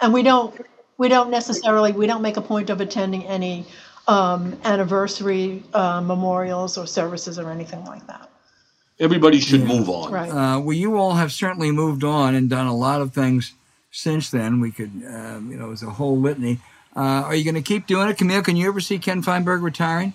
[0.00, 0.54] and we don't
[0.98, 3.66] we don't necessarily we don't make a point of attending any
[4.06, 8.30] um, anniversary uh, memorials or services or anything like that.
[9.00, 10.12] Everybody should move on.
[10.12, 10.30] Right.
[10.30, 13.52] Uh, well, you all have certainly moved on and done a lot of things
[13.90, 14.60] since then.
[14.60, 16.60] We could, uh, you know, it was a whole litany.
[16.96, 18.42] Uh, are you going to keep doing it, Camille?
[18.42, 20.12] Can you ever see Ken Feinberg retiring?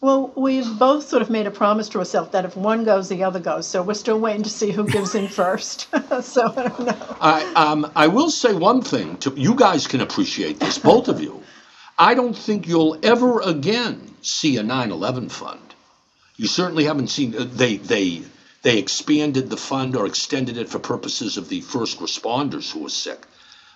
[0.00, 3.24] Well, we've both sort of made a promise to ourselves that if one goes, the
[3.24, 3.66] other goes.
[3.66, 5.88] So we're still waiting to see who gives in first.
[6.22, 7.16] so I don't know.
[7.20, 9.16] I, um, I will say one thing.
[9.18, 11.42] To, you guys can appreciate this, both of you.
[11.98, 15.67] I don't think you'll ever again see a 9/11 fund.
[16.38, 17.34] You certainly haven't seen.
[17.36, 18.22] Uh, they they
[18.62, 22.88] they expanded the fund or extended it for purposes of the first responders who were
[22.88, 23.26] sick.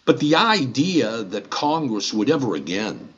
[0.04, 3.12] But the idea that Congress would ever again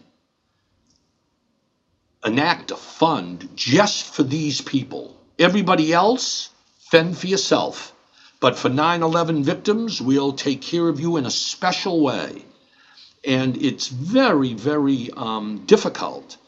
[2.25, 5.15] enact a fund just for these people.
[5.39, 7.93] Everybody else, fend for yourself.
[8.41, 12.45] But for 9 11 victims, we'll take care of you in a special way.
[13.27, 16.39] And it's very, very um, difficult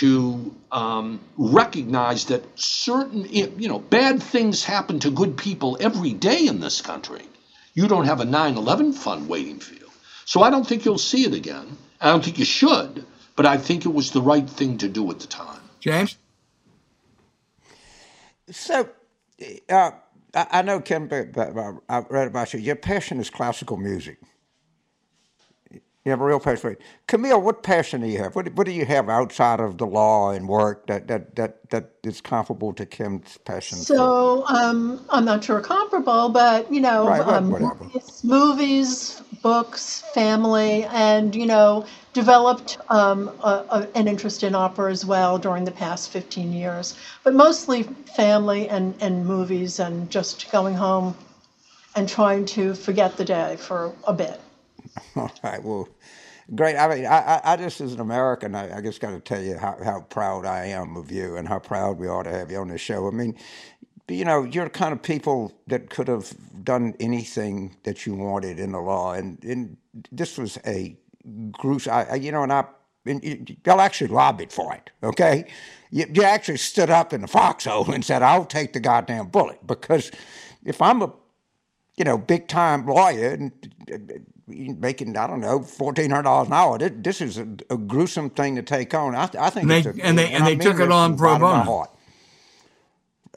[0.00, 6.46] to um, recognize that certain, you know, bad things happen to good people every day
[6.46, 7.22] in this country.
[7.74, 9.88] You don't have a 9 11 fund waiting for you.
[10.24, 11.76] So I don't think you'll see it again.
[12.00, 13.04] I don't think you should
[13.36, 15.60] but I think it was the right thing to do at the time.
[15.78, 16.16] James?
[18.50, 18.88] So,
[19.68, 19.90] uh,
[20.34, 22.60] I know, Ken, I read about you.
[22.60, 24.18] Your passion is classical music.
[26.06, 26.80] You have a real passion for it.
[27.08, 28.36] Camille, what passion do you have?
[28.36, 31.90] What, what do you have outside of the law and work that, that, that, that
[32.04, 33.78] is comparable to Ken's passion?
[33.78, 37.50] So um, I'm not sure comparable, but you know, right, um,
[38.22, 45.04] movies, books, family, and you know, developed um, a, a, an interest in opera as
[45.04, 46.96] well during the past 15 years.
[47.24, 51.16] But mostly family and, and movies, and just going home
[51.96, 54.40] and trying to forget the day for a bit.
[55.16, 55.62] All right.
[55.62, 55.88] Well,
[56.54, 56.76] great.
[56.76, 59.56] I mean, I, I just as an American, I, I just got to tell you
[59.56, 62.58] how, how proud I am of you and how proud we are to have you
[62.58, 63.08] on the show.
[63.08, 63.36] I mean,
[64.08, 66.32] you know, you're the kind of people that could have
[66.64, 69.76] done anything that you wanted in the law, and, and
[70.12, 70.96] this was a
[71.52, 71.92] gruesome.
[71.92, 72.64] I, you know, and I,
[73.04, 74.90] and y'all actually lobbied for it.
[75.02, 75.46] Okay,
[75.90, 79.66] you, you actually stood up in the foxhole and said, "I'll take the goddamn bullet,"
[79.66, 80.12] because
[80.64, 81.12] if I'm a,
[81.96, 83.52] you know, big time lawyer and
[83.90, 86.78] uh, uh, making I don't know fourteen hundred dollars an hour.
[86.78, 89.14] This, this is a, a, gruesome thing to take on.
[89.14, 91.88] I, I think and they, a, and they, and, they took it on pro bono.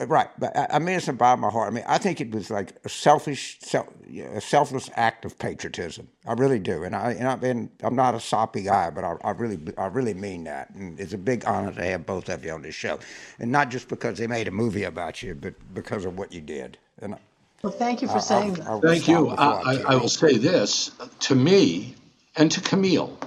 [0.00, 1.72] Uh, right, but I, I mean it's about my heart.
[1.72, 6.08] I mean, I think it was like a selfish, self, a selfless act of patriotism.
[6.26, 9.16] I really do, and I and, I, and I'm not a soppy guy, but I,
[9.24, 10.70] I, really, I really mean that.
[10.74, 12.98] And it's a big honor to have both of you on this show,
[13.38, 16.40] and not just because they made a movie about you, but because of what you
[16.40, 16.78] did.
[17.02, 17.16] And
[17.62, 18.80] well, thank you for saying that.
[18.82, 19.28] Thank you.
[19.30, 21.94] I, I will say this to me
[22.36, 23.18] and to Camille,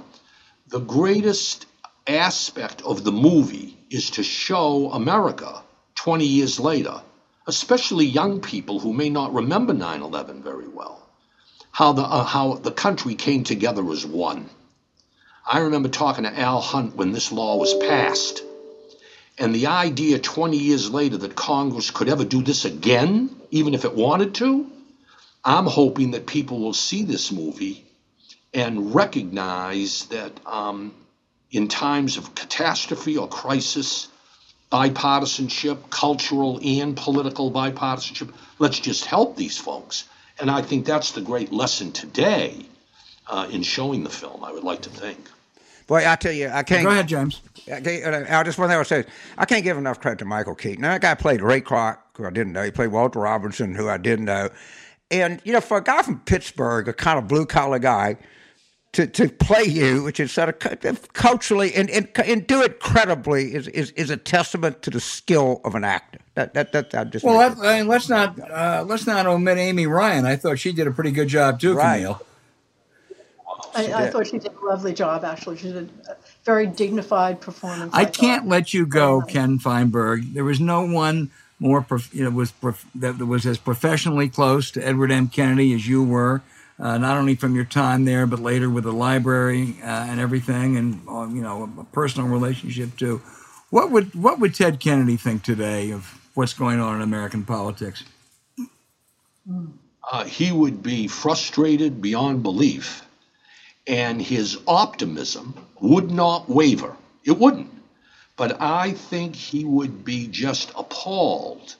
[0.68, 1.66] the greatest
[2.06, 5.62] aspect of the movie is to show America
[5.96, 7.00] 20 years later,
[7.46, 11.06] especially young people who may not remember 9 11 very well,
[11.70, 14.48] how the, uh, how the country came together as one.
[15.46, 18.42] I remember talking to Al Hunt when this law was passed.
[19.38, 23.84] And the idea 20 years later that Congress could ever do this again, even if
[23.84, 24.70] it wanted to,
[25.44, 27.84] I'm hoping that people will see this movie
[28.52, 30.94] and recognize that um,
[31.50, 34.08] in times of catastrophe or crisis,
[34.74, 38.32] bipartisanship, cultural and political bipartisanship.
[38.58, 40.04] Let's just help these folks.
[40.40, 42.66] And I think that's the great lesson today
[43.28, 45.30] uh, in showing the film, I would like to think.
[45.86, 46.84] Boy, I tell you, I can't.
[46.84, 47.42] Go ahead, James.
[47.70, 49.04] I, I just one thing I say,
[49.36, 50.82] I can't give enough credit to Michael Keaton.
[50.82, 52.62] Now, that guy played Ray Kroc, who I didn't know.
[52.62, 54.50] He played Walter Robinson, who I didn't know.
[55.10, 58.16] And, you know, for a guy from Pittsburgh, a kind of blue collar guy,
[58.92, 63.54] to, to play you, which is sort of culturally and, and, and do it credibly,
[63.54, 66.20] is, is, is a testament to the skill of an actor.
[66.34, 67.36] That that that, that just well.
[67.36, 70.26] Let, I mean, let's not uh, let's not omit Amy Ryan.
[70.26, 71.98] I thought she did a pretty good job too, right.
[71.98, 72.20] Camille.
[73.74, 75.24] I, I, thought she did a lovely job.
[75.24, 77.92] Actually, she did a very dignified performance.
[77.94, 80.34] I, I can't let you go, Ken Feinberg.
[80.34, 82.52] There was no one more, you know, was
[82.94, 85.28] that was as professionally close to Edward M.
[85.28, 86.42] Kennedy as you were
[86.78, 90.76] uh, not only from your time there, but later with the library uh, and everything,
[90.76, 93.22] and uh, you know a personal relationship too.
[93.70, 98.04] What would what would Ted Kennedy think today of what's going on in American politics?
[100.10, 103.03] Uh, he would be frustrated beyond belief,
[103.86, 106.96] and his optimism would not waver.
[107.24, 107.70] It wouldn't.
[108.36, 111.76] But I think he would be just appalled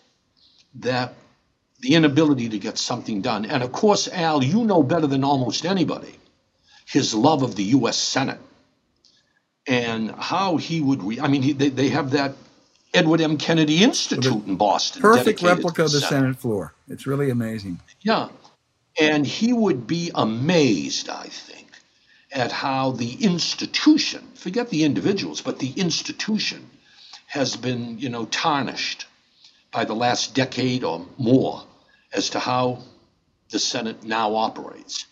[0.76, 1.14] that
[1.80, 3.44] the inability to get something done.
[3.44, 6.18] And of course, Al, you know better than almost anybody
[6.86, 7.96] his love of the U.S.
[7.96, 8.40] Senate
[9.66, 11.02] and how he would.
[11.02, 12.34] Re- I mean, he, they, they have that
[12.92, 13.36] Edward M.
[13.36, 15.02] Kennedy Institute in Boston.
[15.02, 16.08] Perfect replica of the Senate.
[16.08, 16.74] Senate floor.
[16.88, 17.80] It's really amazing.
[18.00, 18.28] Yeah.
[19.00, 21.63] And he would be amazed, I think,
[22.34, 26.68] at how the institution, forget the individuals, but the institution
[27.26, 29.06] has been, you know, tarnished
[29.70, 31.64] by the last decade or more
[32.12, 32.82] as to how
[33.50, 35.06] the Senate now operates.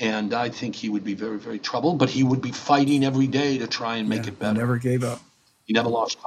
[0.00, 3.28] And I think he would be very, very troubled, but he would be fighting every
[3.28, 4.58] day to try and make Yeah, it better.
[4.58, 5.22] Never gave up.
[5.66, 6.18] He never lost,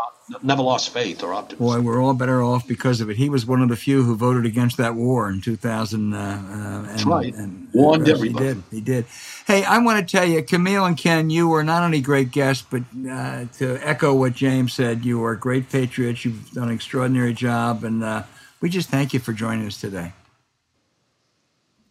[0.42, 1.64] never lost faith or optimism.
[1.64, 3.18] Boy, we're all better off because of it.
[3.18, 6.14] He was one of the few who voted against that war in 2000.
[6.14, 7.36] Uh, uh, and, That's right.
[7.36, 8.46] And, Warned uh, everybody.
[8.46, 8.64] He did.
[8.72, 9.06] He did.
[9.46, 12.66] Hey, I want to tell you, Camille and Ken, you were not only great guests,
[12.68, 16.26] but uh, to echo what James said, you are great patriots.
[16.26, 18.24] You've done an extraordinary job, and uh,
[18.60, 20.14] we just thank you for joining us today.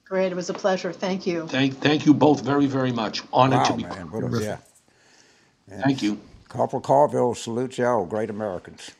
[0.04, 0.32] Great.
[0.32, 0.92] It was a pleasure.
[0.92, 1.46] Thank you.
[1.46, 3.22] Thank, thank you both very, very much.
[3.32, 4.10] Honored Wow, to be man.
[4.10, 4.58] What a, Terrific.
[5.68, 5.82] yeah.
[5.82, 6.18] Thank you.
[6.48, 8.92] Corporal Carville salutes y'all, great Americans.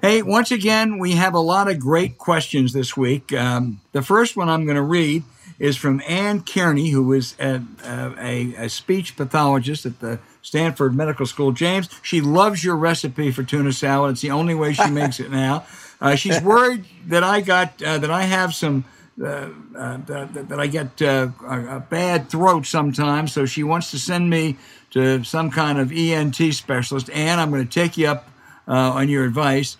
[0.00, 3.32] Hey, once again, we have a lot of great questions this week.
[3.32, 5.24] Um, the first one I'm going to read
[5.58, 11.26] is from Ann Kearney, who is a, a, a speech pathologist at the Stanford Medical
[11.26, 11.50] School.
[11.50, 14.12] James, she loves your recipe for tuna salad.
[14.12, 15.66] It's the only way she makes it now.
[16.00, 18.84] Uh, she's worried that I got uh, that I have some
[19.20, 23.32] uh, uh, that, that I get uh, a, a bad throat sometimes.
[23.32, 24.56] So she wants to send me
[24.90, 27.10] to some kind of ENT specialist.
[27.10, 28.28] And I'm going to take you up
[28.66, 29.76] uh, on your advice.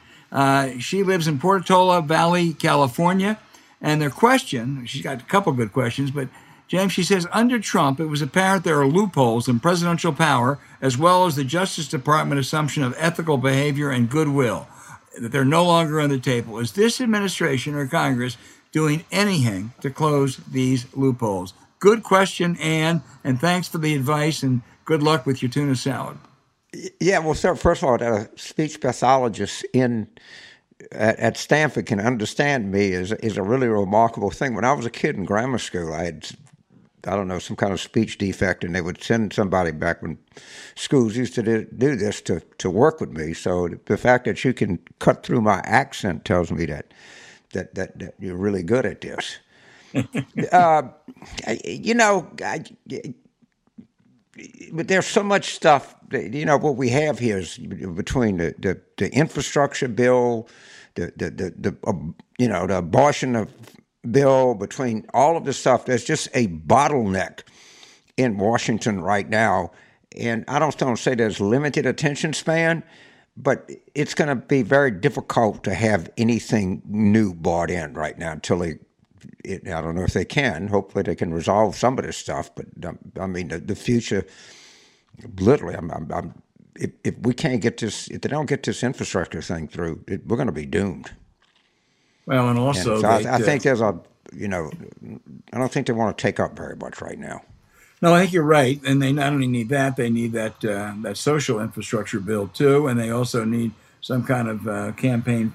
[0.81, 3.39] She lives in Portola Valley, California.
[3.81, 6.29] And their question, she's got a couple good questions, but
[6.67, 10.99] James, she says, under Trump, it was apparent there are loopholes in presidential power, as
[10.99, 14.69] well as the Justice Department assumption of ethical behavior and goodwill,
[15.19, 16.59] that they're no longer on the table.
[16.59, 18.37] Is this administration or Congress
[18.73, 21.55] doing anything to close these loopholes?
[21.81, 26.19] Good question, Ann, and thanks for the advice and good luck with your tuna salad.
[27.01, 30.09] Yeah, well, sir, first of all, a speech pathologist in
[30.93, 34.55] at, at Stanford can understand me is is a really remarkable thing.
[34.55, 36.29] When I was a kid in grammar school, I had
[37.07, 40.19] I don't know some kind of speech defect, and they would send somebody back when
[40.75, 43.35] schools used to do, do this to to work with me.
[43.35, 46.93] So the fact that you can cut through my accent tells me that
[47.53, 49.39] that that, that you're really good at this.
[50.53, 50.83] uh,
[51.65, 52.65] you know, I,
[54.73, 55.95] but there's so much stuff.
[56.11, 60.49] That, you know what we have here is between the, the, the infrastructure bill,
[60.95, 61.93] the the the, the uh,
[62.39, 63.51] you know the abortion of
[64.11, 65.87] bill, between all of this stuff.
[65.87, 67.41] There's just a bottleneck
[68.17, 69.73] in Washington right now,
[70.17, 72.83] and I don't don't say there's limited attention span,
[73.41, 78.33] but it's going to be very difficult to have anything new bought in right now
[78.33, 78.79] until they
[79.45, 80.69] it, I don't know if they can.
[80.69, 82.51] Hopefully, they can resolve some of this stuff.
[82.55, 84.27] But um, I mean, the, the future,
[85.39, 86.43] literally, I'm, I'm, I'm,
[86.77, 90.27] if, if we can't get this, if they don't get this infrastructure thing through, it,
[90.27, 91.11] we're going to be doomed.
[92.27, 93.99] Well, and And also, so I, I think there's a,
[94.33, 94.71] you know,
[95.53, 97.43] I don't think they want to take up very much right now.
[98.01, 100.95] No, I think you're right, and they not only need that, they need that uh,
[101.03, 105.53] that social infrastructure bill too, and they also need some kind of uh, campaign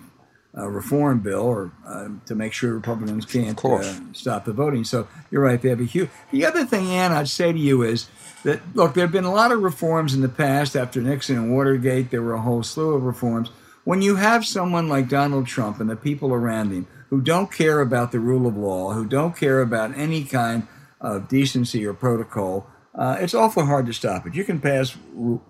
[0.57, 4.83] uh, reform bill, or uh, to make sure Republicans can't uh, stop the voting.
[4.83, 6.09] So you're right; they have a huge.
[6.31, 8.07] The other thing, Ann, I'd say to you is
[8.43, 11.53] that look, there have been a lot of reforms in the past after Nixon and
[11.53, 12.11] Watergate.
[12.11, 13.49] There were a whole slew of reforms.
[13.85, 17.81] When you have someone like Donald Trump and the people around him who don't care
[17.81, 20.67] about the rule of law, who don't care about any kind
[21.03, 24.33] of decency or protocol, uh, it's awful hard to stop it.
[24.33, 25.41] You can pass ru-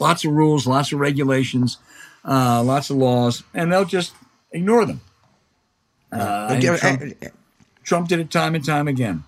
[0.00, 1.78] lots of rules, lots of regulations,
[2.24, 4.12] uh, lots of laws, and they'll just
[4.50, 5.00] ignore them.
[6.12, 7.02] Uh, Trump,
[7.84, 9.24] Trump did it time and time again.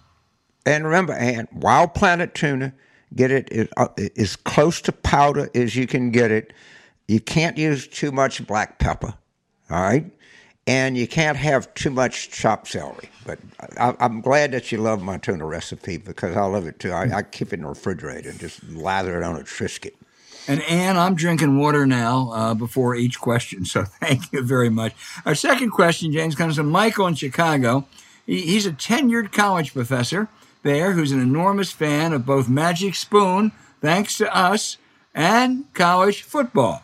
[0.65, 2.75] and remember, and wild planet tuna,
[3.15, 6.53] get it is, uh, as close to powder as you can get it.
[7.09, 9.15] You can't use too much black pepper,
[9.71, 10.11] all right?
[10.67, 13.09] And you can't have too much chopped celery.
[13.25, 13.39] But
[13.79, 16.91] I, I'm glad that you love my tuna recipe because I love it too.
[16.91, 19.95] I, I keep it in the refrigerator and just lather it on a Triscuit.
[20.49, 24.95] And Anne, I'm drinking water now uh, before each question, so thank you very much.
[25.25, 27.87] Our second question, James, comes from Michael in Chicago.
[28.27, 30.29] He, he's a tenured college professor
[30.63, 34.79] there who's an enormous fan of both Magic Spoon, thanks to us,
[35.15, 36.83] and college football.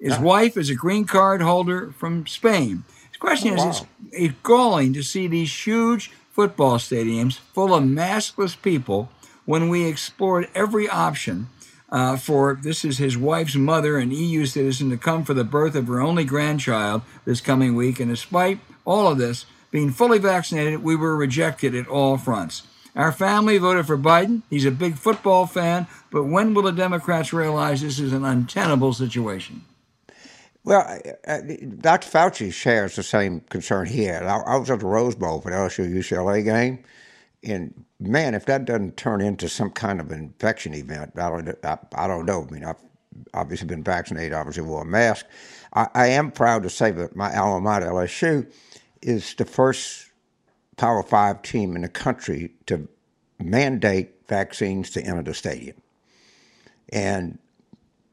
[0.00, 2.84] His wife is a green card holder from Spain.
[3.22, 3.68] Question Oh, is wow.
[3.70, 9.10] it's, it's galling to see these huge football stadiums full of maskless people
[9.44, 11.46] when we explored every option
[11.92, 15.76] uh, for this is his wife's mother, an EU citizen, to come for the birth
[15.76, 18.00] of her only grandchild this coming week.
[18.00, 22.62] And despite all of this, being fully vaccinated, we were rejected at all fronts.
[22.96, 24.42] Our family voted for Biden.
[24.50, 28.94] He's a big football fan, but when will the Democrats realize this is an untenable
[28.94, 29.64] situation?
[30.64, 31.38] Well, uh,
[31.80, 32.08] Dr.
[32.08, 34.24] Fauci shares the same concern he had.
[34.24, 36.84] I, I was at the Rose Bowl for the LSU UCLA game,
[37.42, 41.78] and man, if that doesn't turn into some kind of infection event, I don't, I,
[41.96, 42.46] I don't know.
[42.48, 42.82] I mean, I've
[43.34, 45.26] obviously been vaccinated, obviously wore a mask.
[45.74, 48.50] I, I am proud to say that my alma mater, LSU,
[49.02, 50.10] is the first
[50.76, 52.88] Power Five team in the country to
[53.42, 55.76] mandate vaccines to enter the stadium.
[56.92, 57.38] And,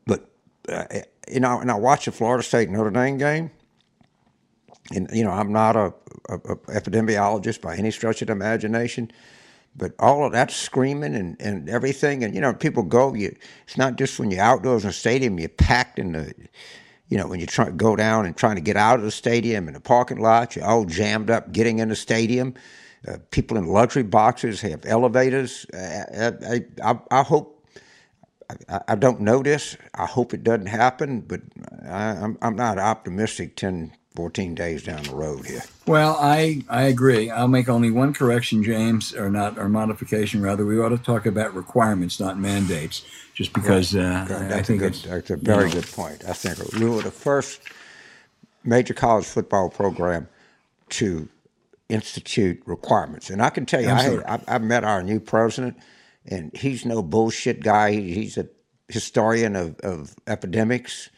[0.07, 0.29] but,
[0.67, 0.85] uh,
[1.29, 3.51] you know, and I watched the Florida State Notre Dame game,
[4.91, 5.93] and you know, I'm not a,
[6.29, 9.11] a, a epidemiologist by any stretch of the imagination,
[9.75, 13.13] but all of that screaming and, and everything, and you know, people go.
[13.13, 16.33] You, it's not just when you're outdoors in a stadium, you're packed in the,
[17.07, 19.67] you know, when you try go down and trying to get out of the stadium
[19.67, 22.53] in the parking lot, you're all jammed up getting in the stadium.
[23.07, 25.65] Uh, people in luxury boxes have elevators.
[25.73, 26.33] Uh,
[26.83, 27.58] I, I, I hope
[28.67, 29.77] I, I, don't know this.
[29.93, 31.41] I hope it doesn't happen, but
[31.83, 35.63] I, am I'm, I'm not optimistic 10, 14 days down the road here.
[35.85, 37.29] Well, I, I agree.
[37.29, 40.65] I'll make only one correction, James, or not, or modification rather.
[40.65, 45.03] We ought to talk about requirements, not mandates, just because uh, I think good, it's
[45.03, 46.25] that's a very you know, good point.
[46.27, 47.61] I think we were the first
[48.63, 50.27] major college football program
[50.89, 51.29] to
[51.87, 55.77] institute requirements, and I can tell you, I, I, I met our new president
[56.29, 57.91] and he's no bullshit guy.
[57.91, 58.47] He's a
[58.87, 61.09] historian of, of epidemics,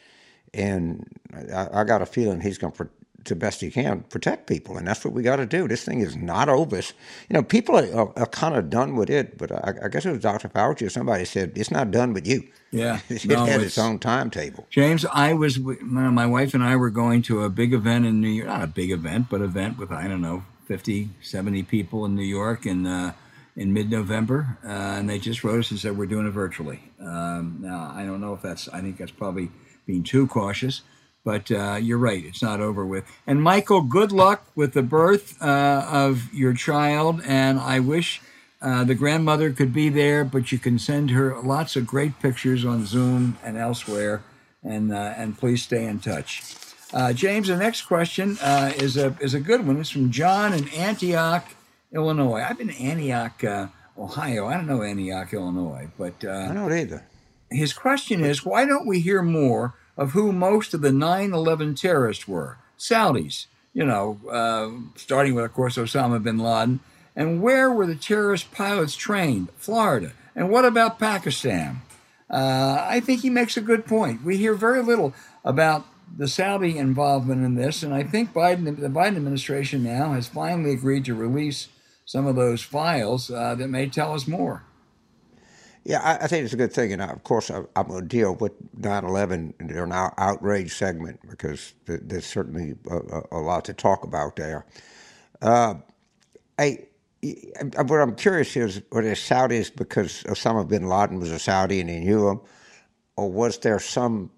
[0.54, 1.06] and
[1.54, 2.90] I, I got a feeling he's going to,
[3.26, 5.68] to best he can, protect people, and that's what we got to do.
[5.68, 6.78] This thing is not over.
[6.78, 6.84] You
[7.32, 10.12] know, people are, are, are kind of done with it, but I, I, guess it
[10.12, 10.50] was Dr.
[10.50, 12.48] Fauci or somebody said it's not done with you.
[12.72, 14.66] Yeah, it no, had its, its own timetable.
[14.70, 18.30] James, I was my wife and I were going to a big event in New
[18.30, 22.16] York, not a big event, but event with I don't know 50, 70 people in
[22.16, 22.88] New York, and.
[22.88, 23.12] Uh,
[23.56, 26.92] in mid-November, uh, and they just wrote us and said we're doing it virtually.
[27.00, 28.68] Um, now I don't know if that's.
[28.70, 29.52] I think that's probably
[29.86, 30.82] being too cautious,
[31.26, 32.24] but uh, you're right.
[32.24, 33.04] It's not over with.
[33.28, 38.22] And Michael, good luck with the birth uh, of your child, and I wish.
[38.64, 42.64] Uh, the grandmother could be there, but you can send her lots of great pictures
[42.64, 44.22] on Zoom and elsewhere,
[44.64, 46.44] and uh, and please stay in touch.
[46.94, 48.38] Uh, James, the next question
[48.78, 49.80] is a is a good one.
[49.80, 51.48] It's from John in Antioch,
[51.94, 52.42] Illinois.
[52.42, 53.68] I've been to Antioch, uh,
[53.98, 54.48] Ohio.
[54.48, 57.06] I don't know Antioch, Illinois, but uh, I don't either.
[57.50, 62.28] His question is, why don't we hear more of who most of the 9/11 terrorists
[62.28, 62.58] were?
[62.78, 66.80] Saudis, you know, uh, starting with, of course, Osama bin Laden.
[67.16, 69.50] And where were the terrorist pilots trained?
[69.58, 70.14] Florida.
[70.34, 71.82] And what about Pakistan?
[72.30, 74.24] Uh, I think he makes a good point.
[74.24, 75.14] We hear very little
[75.44, 75.86] about
[76.18, 80.72] the Saudi involvement in this, and I think Biden, the Biden administration now has finally
[80.72, 81.68] agreed to release
[82.12, 84.66] some of those files uh, that may tell us more.
[85.86, 86.92] Yeah, I, I, think it's a good thing.
[86.92, 90.74] And I, of course, I, am going to deal with 9 11 in our outrage
[90.74, 94.66] segment because there's certainly a, a, lot to talk about there.
[95.42, 95.76] Uh,
[96.60, 96.80] I,
[97.22, 101.90] what I'm curious is were there Saudis because Osama bin Laden was a Saudi and
[101.90, 102.42] he knew him,
[103.16, 104.32] or was there some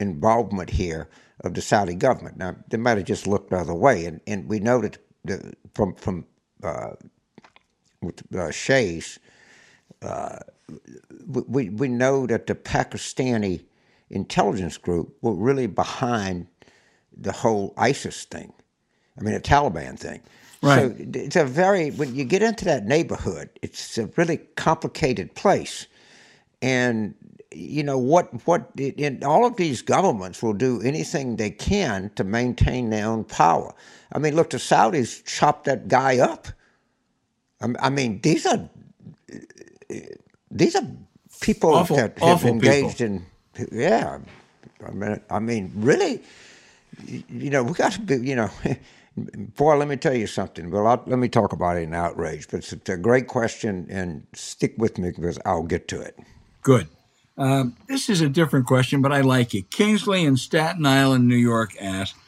[0.00, 1.08] involvement here
[1.44, 2.36] of the Saudi government?
[2.36, 4.06] Now, they might have just looked the other way.
[4.06, 6.26] And, and we know that the, from, from
[6.64, 6.94] uh,
[8.02, 9.18] with uh, Shays,
[10.02, 10.38] uh,
[11.26, 13.64] we, we know that the Pakistani
[14.10, 16.46] intelligence group were really behind
[17.16, 18.52] the whole ISIS thing.
[19.18, 20.20] I mean, the Taliban thing.
[20.62, 20.78] Right.
[20.78, 25.86] So it's a very, when you get into that neighborhood, it's a really complicated place.
[26.62, 27.14] And,
[27.50, 32.24] you know, what, what, in all of these governments will do anything they can to
[32.24, 33.74] maintain their own power.
[34.12, 36.48] I mean, look, the Saudis chopped that guy up.
[37.80, 38.68] I mean, these are
[40.50, 40.86] these are
[41.40, 43.16] people awful, that have engaged people.
[43.16, 43.26] in
[43.72, 44.18] yeah.
[44.86, 46.22] I mean, I mean, really,
[47.06, 48.50] you know, we got to be, you know.
[49.14, 50.70] Boy, let me tell you something.
[50.70, 52.48] Well, I'll, let me talk about it in outrage.
[52.48, 56.18] But it's, it's, a great question, and stick with me because I'll get to it.
[56.62, 56.88] Good.
[57.36, 59.70] Um, this is a different question, but I like it.
[59.70, 62.18] Kingsley in Staten Island, New York asks,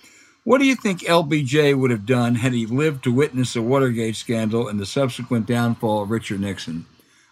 [0.44, 4.16] what do you think LBJ would have done had he lived to witness the Watergate
[4.16, 6.86] scandal and the subsequent downfall of Richard Nixon?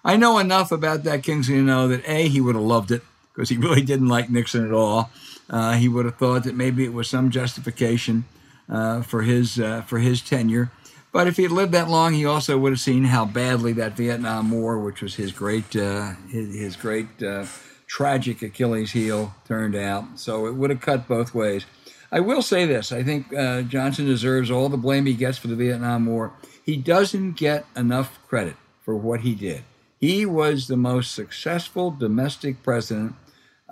[0.04, 3.02] I know enough about that Kingsley to know that A, he would have loved it
[3.32, 5.10] because he really didn't like Nixon at all.
[5.48, 8.24] Uh, he would have thought that maybe it was some justification
[8.68, 10.70] uh, for his uh, for his tenure.
[11.12, 13.92] But if he had lived that long, he also would have seen how badly that
[13.92, 17.44] Vietnam War, which was his great uh, his, his, great uh,
[17.86, 20.18] tragic Achilles heel turned out.
[20.18, 21.66] So it would have cut both ways.
[22.12, 25.48] I will say this I think uh, Johnson deserves all the blame he gets for
[25.48, 26.32] the Vietnam War.
[26.64, 29.64] He doesn't get enough credit for what he did.
[29.98, 33.14] He was the most successful domestic president,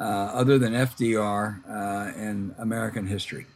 [0.00, 3.46] uh, other than FDR, uh, in American history.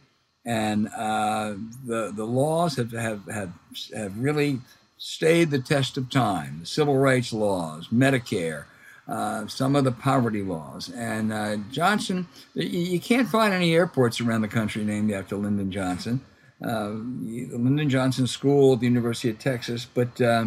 [0.45, 1.55] And uh,
[1.85, 3.53] the, the laws have, have, have,
[3.95, 4.59] have really
[4.97, 6.59] stayed the test of time.
[6.59, 8.65] The civil rights laws, Medicare,
[9.07, 10.89] uh, some of the poverty laws.
[10.89, 16.21] And uh, Johnson, you, can't find any airports around the country named after Lyndon Johnson.
[16.63, 20.45] Uh, Lyndon Johnson School at the University of Texas, but uh,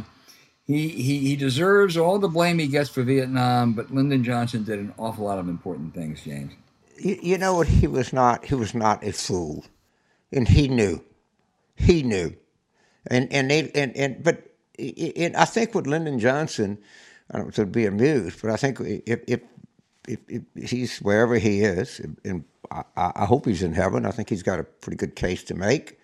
[0.66, 3.74] he, he, he deserves all the blame he gets for Vietnam.
[3.74, 6.54] But Lyndon Johnson did an awful lot of important things, James.
[6.96, 7.68] You, you know what?
[7.68, 8.44] He was not.
[8.44, 9.64] He was not a fool,
[10.32, 11.04] and he knew.
[11.76, 12.34] He knew,
[13.06, 14.42] and and they and and but
[14.78, 16.78] it, I think with Lyndon Johnson
[17.30, 19.40] I don't to be amused, but I think if if
[20.06, 20.18] if,
[20.54, 24.06] if he's wherever he is, and I, I, hope he's in heaven.
[24.06, 25.98] I think he's got a pretty good case to make.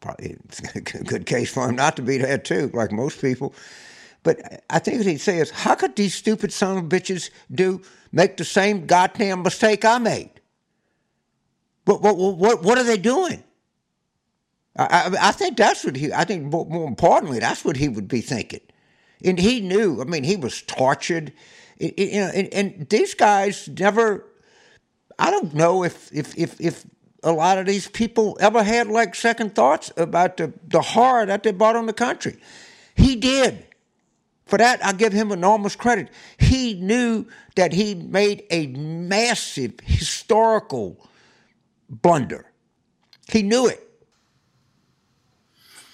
[0.00, 0.36] Probably
[0.74, 3.54] a good case for him not to be there too, like most people.
[4.22, 7.82] But I think what he'd say is, how could these stupid son of bitches do
[8.10, 10.40] make the same goddamn mistake I made?
[11.84, 13.44] What what what what are they doing?
[14.76, 16.12] I, I, I think that's what he.
[16.12, 18.60] I think more importantly, that's what he would be thinking.
[19.24, 21.32] And he knew, I mean, he was tortured.
[21.78, 24.24] you know, and, and, these guys never,
[25.18, 26.84] I don't know if, if, if, if
[27.22, 31.42] a lot of these people ever had like second thoughts about the, the horror that
[31.42, 32.38] they brought on the country.
[32.94, 33.64] He did.
[34.46, 36.08] For that, I give him enormous credit.
[36.38, 41.06] He knew that he made a massive historical
[41.90, 42.46] blunder.
[43.30, 43.84] He knew it.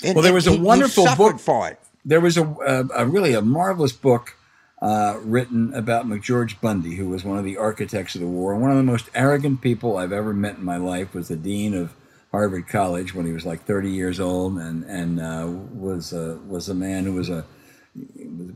[0.05, 3.35] And, well, there was a wonderful book for it there was a, a, a really
[3.35, 4.37] a marvelous book
[4.83, 8.55] uh, written about McGeorge Bundy, who was one of the architects of the war.
[8.55, 11.75] One of the most arrogant people I've ever met in my life was the dean
[11.75, 11.95] of
[12.33, 16.69] Harvard College when he was like 30 years old, and and uh, was a, was
[16.69, 17.47] a man who was a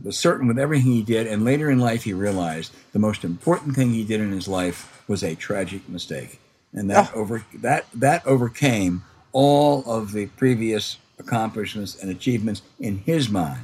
[0.03, 1.27] was certain with everything he did.
[1.27, 5.03] And later in life, he realized the most important thing he did in his life
[5.09, 6.41] was a tragic mistake,
[6.73, 7.21] and that oh.
[7.21, 13.61] over that that overcame all of the previous accomplishments and achievements in his mind.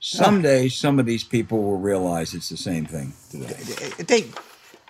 [0.00, 0.68] Someday, oh.
[0.68, 4.30] some of these people will realize it's the same thing today.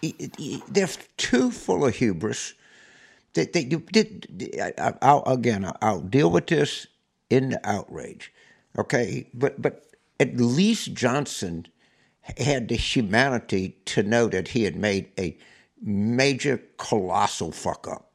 [0.03, 2.55] They, they're too full of hubris.
[3.35, 6.87] They, they, they, I'll, again, I'll deal with this
[7.31, 8.33] in the outrage,
[8.79, 9.29] okay?
[9.35, 9.87] But but
[10.19, 11.67] at least Johnson
[12.39, 15.37] had the humanity to know that he had made a
[15.83, 18.06] major, colossal fuck up.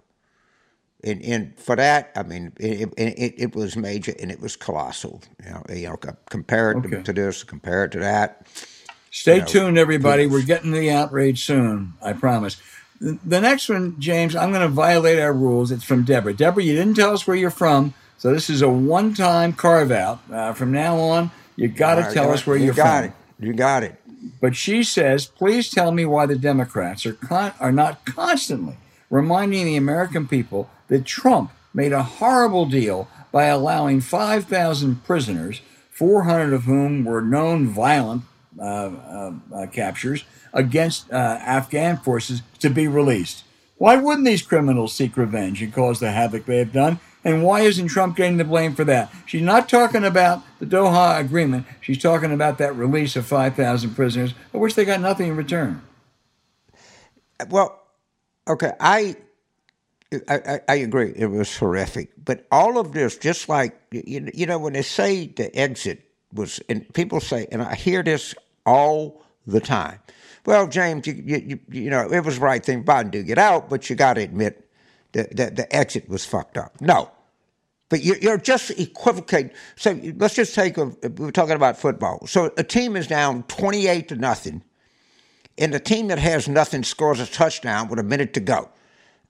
[1.03, 5.21] And, and for that, I mean, it, it, it, was major and it was colossal.
[5.43, 5.97] You know, you know
[6.29, 6.89] compare it okay.
[6.89, 8.47] to, to, this, compare it to that.
[9.09, 10.27] Stay you know, tuned, everybody.
[10.27, 11.93] We're getting the outrage soon.
[12.01, 12.61] I promise.
[13.01, 15.71] The, next one, James, I'm going to violate our rules.
[15.71, 16.35] It's from Deborah.
[16.35, 20.19] Deborah, you didn't tell us where you're from, so this is a one-time carve-out.
[20.31, 23.13] Uh, from now on, you got to right, tell us where you are got from.
[23.39, 23.47] It.
[23.47, 23.99] You got it.
[24.39, 28.77] But she says, please tell me why the Democrats are con- are not constantly
[29.09, 36.51] reminding the American people that Trump made a horrible deal by allowing 5,000 prisoners, 400
[36.51, 38.23] of whom were known violent
[38.59, 43.45] uh, uh, uh, captures, against uh, Afghan forces to be released.
[43.77, 46.99] Why wouldn't these criminals seek revenge and cause the havoc they have done?
[47.23, 49.13] And why isn't Trump getting the blame for that?
[49.25, 51.67] She's not talking about the Doha Agreement.
[51.79, 55.83] She's talking about that release of 5,000 prisoners, of which they got nothing in return.
[57.49, 57.79] Well,
[58.49, 59.15] okay, I
[60.27, 61.13] I, I, agree.
[61.15, 62.11] It was horrific.
[62.23, 66.03] But all of this, just like, you, you know, when they say the exit
[66.33, 68.35] was, and people say, and I hear this
[68.65, 69.99] all the time.
[70.45, 73.69] Well, James, you, you, you know, it was the right thing Biden to get out,
[73.69, 74.69] but you got to admit
[75.13, 76.81] that the, the exit was fucked up.
[76.81, 77.09] No.
[77.87, 79.51] But you're, you're just equivocating.
[79.77, 80.85] So let's just take a,
[81.17, 82.27] we're talking about football.
[82.27, 84.63] So a team is down 28 to nothing,
[85.57, 88.69] and the team that has nothing scores a touchdown with a minute to go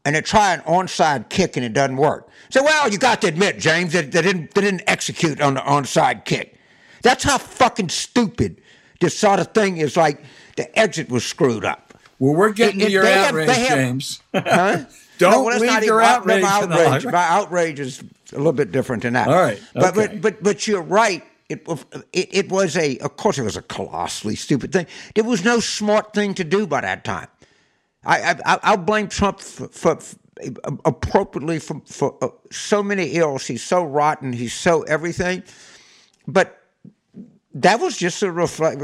[0.06, 2.28] and they try an onside kick and it doesn't work.
[2.50, 5.62] So, well, you got to admit, James, that they didn't, they didn't execute on the
[5.62, 6.58] onside kick.
[7.02, 8.62] That's how fucking stupid
[9.00, 9.98] this sort of thing is.
[9.98, 10.24] Like
[10.56, 11.98] the exit was screwed up.
[12.20, 14.22] Well, we're getting it, to your outrage, have, have, James.
[14.34, 14.86] Huh?
[15.18, 16.42] Don't no, well, leave your outrage.
[16.42, 17.06] My outrage.
[17.06, 19.28] my outrage is a little bit different than that.
[19.28, 19.80] All right, okay.
[19.80, 21.24] but but but but you're right.
[21.48, 21.68] It,
[22.14, 24.88] it, it was a, of course, it was a colossally stupid thing.
[25.16, 27.28] There was no smart thing to do by that time.
[28.04, 30.18] I, I will blame Trump for, for, for
[30.86, 33.46] appropriately for, for uh, so many ills.
[33.46, 34.34] He's so rotten.
[34.34, 35.44] He's so everything.
[36.28, 36.58] But
[37.54, 38.82] that was just a reflect.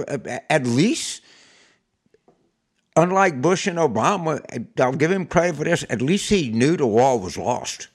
[0.49, 1.24] At least
[2.95, 4.41] unlike Bush and Obama,
[4.80, 5.86] I'll give him credit for this.
[5.89, 7.88] At least he knew the war was lost.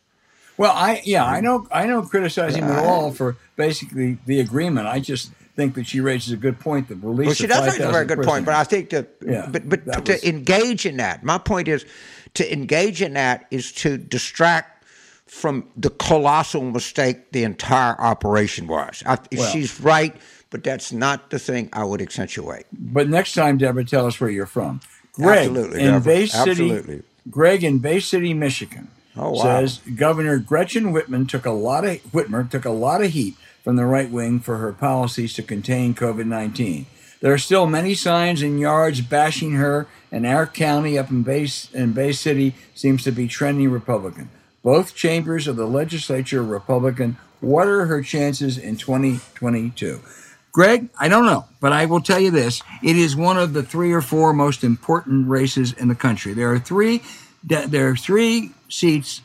[0.57, 4.87] Well, I yeah, I know I don't criticize him at all for basically the agreement.
[4.87, 6.89] I just think that she raises a good point.
[6.89, 7.27] The release.
[7.27, 9.85] Well, she does raise a very good point, but I think that, Yeah, but but
[9.87, 11.85] that to was- engage in that, my point is,
[12.35, 14.85] to engage in that is to distract
[15.27, 19.03] from the colossal mistake the entire operation was.
[19.07, 20.15] I, Well- she's right,
[20.51, 22.67] but that's not the thing I would accentuate.
[22.73, 24.81] But next time, Deborah, tell us where you're from.
[25.15, 26.01] Greg Absolutely, in.
[26.03, 26.51] Bay City.
[26.51, 27.03] Absolutely.
[27.31, 29.43] Greg in Bay City, Michigan, Oh, wow.
[29.61, 33.77] says Governor Gretchen Whitman took a lot of Whitmer took a lot of heat from
[33.77, 36.87] the right wing for her policies to contain COVID nineteen.
[37.21, 41.47] There are still many signs in yards bashing her, and our county up in Bay,
[41.73, 44.29] in Bay City seems to be trending Republican.
[44.65, 47.17] Both chambers of the legislature are Republican.
[47.41, 50.01] What are her chances in 2022?
[50.51, 53.63] Greg, I don't know, but I will tell you this: it is one of the
[53.63, 56.35] three or four most important races in the country.
[56.35, 57.03] There are three,
[57.45, 59.23] there are three seats,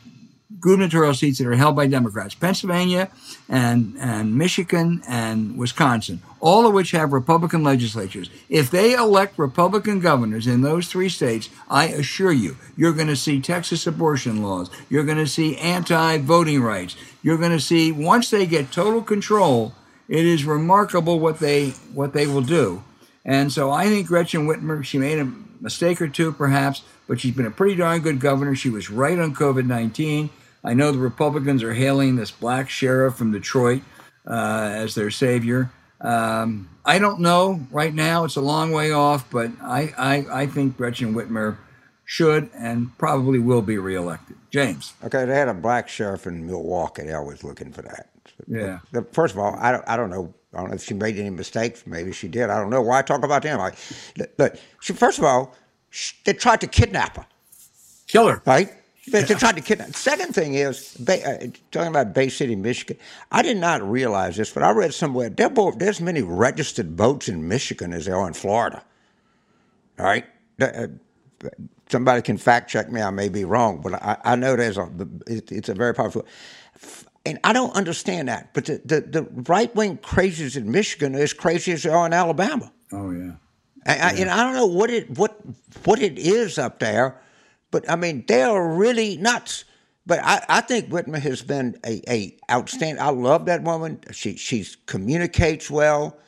[0.60, 3.10] gubernatorial seats that are held by Democrats: Pennsylvania,
[3.48, 8.30] and and Michigan and Wisconsin, all of which have Republican legislatures.
[8.48, 13.16] If they elect Republican governors in those three states, I assure you, you're going to
[13.16, 14.70] see Texas abortion laws.
[14.88, 16.96] You're going to see anti-voting rights.
[17.22, 19.74] You're going to see once they get total control
[20.08, 22.82] it is remarkable what they what they will do.
[23.24, 25.30] And so I think Gretchen Whitmer, she made a
[25.60, 28.54] mistake or two perhaps, but she's been a pretty darn good governor.
[28.54, 30.30] She was right on COVID nineteen.
[30.62, 33.82] I know the Republicans are hailing this black sheriff from Detroit
[34.26, 35.70] uh, as their savior.
[36.00, 40.46] Um, I don't know right now; it's a long way off, but I, I, I
[40.46, 41.56] think Gretchen Whitmer
[42.04, 44.36] should and probably will be reelected.
[44.50, 47.02] James, Okay, they had a black sheriff in Milwaukee.
[47.02, 48.08] They always looking for that.
[48.46, 48.78] Yeah.
[48.92, 50.32] The- First of all, I don't, I don't know.
[50.54, 51.84] I don't know if she made any mistakes.
[51.86, 52.48] Maybe she did.
[52.48, 52.80] I don't know.
[52.80, 53.58] Why talk about them?
[53.58, 53.74] Like,
[54.16, 55.54] look, look, she, first of all,
[56.24, 57.26] they tried to kidnap her.
[58.06, 58.42] Kill her.
[58.46, 58.72] right?
[59.10, 59.94] They, they tried to kidnap.
[59.94, 62.98] Second thing is, Bay, uh, talking about Bay City, Michigan.
[63.32, 67.48] I did not realize this, but I read somewhere there there's many registered boats in
[67.48, 68.82] Michigan as there are in Florida.
[69.98, 70.26] All right,
[70.58, 70.84] The-
[71.44, 71.48] uh,
[71.88, 73.00] somebody can fact check me.
[73.00, 74.88] I may be wrong, but I, I know there's a
[75.26, 76.26] it, it's a very powerful.
[77.24, 81.20] And I don't understand that, but the, the, the right wing crazies in Michigan are
[81.20, 82.72] as crazy as they are in Alabama.
[82.92, 83.32] Oh yeah.
[83.88, 85.38] I, I, and I don't know what it what
[85.84, 87.20] what it is up there,
[87.72, 89.64] but I mean they are really nuts.
[90.06, 93.02] But I, I think Whitman has been a, a outstanding.
[93.02, 94.00] I love that woman.
[94.12, 96.18] She she communicates well.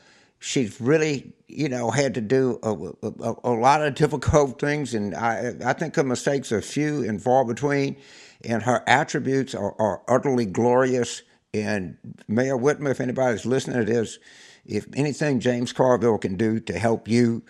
[0.40, 5.14] She's really you know had to do a, a, a lot of difficult things, and
[5.16, 7.96] I I think her mistakes are few and far between,
[8.44, 11.22] and her attributes are, are utterly glorious.
[11.54, 11.98] And
[12.28, 14.18] Mayor Whitman, if anybody's listening to this,
[14.64, 17.42] if anything James Carville can do to help you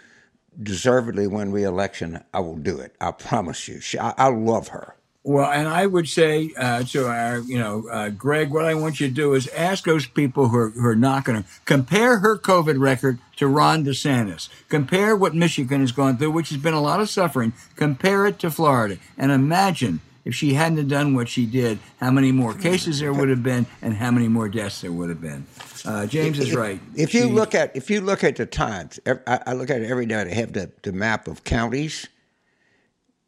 [0.63, 2.95] deservedly win re-election, I will do it.
[3.01, 3.81] I promise you.
[3.81, 4.97] She, I, I love her.
[5.23, 9.01] Well, and I would say uh, to our, you know, uh, Greg, what I want
[9.01, 12.21] you to do is ask those people who are, who are not going to compare
[12.21, 14.49] her COVID record to Ron DeSantis.
[14.71, 17.53] Compare what Michigan has gone through, which has been a lot of suffering.
[17.77, 22.11] Compare it to Florida, and imagine if she hadn't have done what she did, how
[22.11, 25.21] many more cases there would have been, and how many more deaths there would have
[25.21, 25.47] been.
[25.85, 26.81] Uh, James is right.
[26.95, 29.81] If you She- look at if you look at the times, I, I look at
[29.81, 30.17] it every day.
[30.21, 32.07] I have the, the map of counties,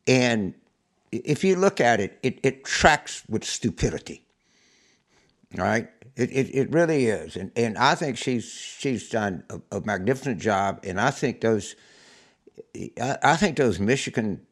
[0.07, 0.55] and
[1.11, 4.23] if you look at it, it, it tracks with stupidity.
[5.59, 9.79] All right, it, it, it really is, and and I think she's she's done a,
[9.79, 11.75] a magnificent job, and I think those
[13.01, 14.47] I, I think those Michigan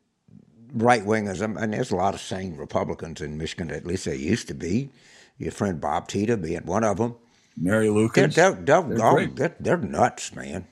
[0.73, 4.49] right wingers, and there's a lot of sane Republicans in Michigan, at least there used
[4.49, 4.91] to be.
[5.39, 7.15] Your friend Bob Teeter being one of them.
[7.57, 8.35] Mary They're, Lucas.
[8.35, 9.37] they're, they're, They're great.
[9.37, 10.67] they're, they're nuts, man.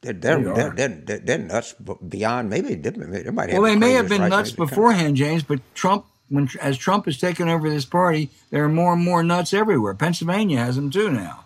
[0.00, 1.74] They're, they're, They they're, they're, they're, they're nuts
[2.08, 4.66] beyond maybe they, they might have Well, they may have been right nuts wing in
[4.66, 8.68] the beforehand, James, but Trump, when as Trump has taken over this party, there are
[8.68, 9.94] more and more nuts everywhere.
[9.94, 11.44] Pennsylvania has them too now.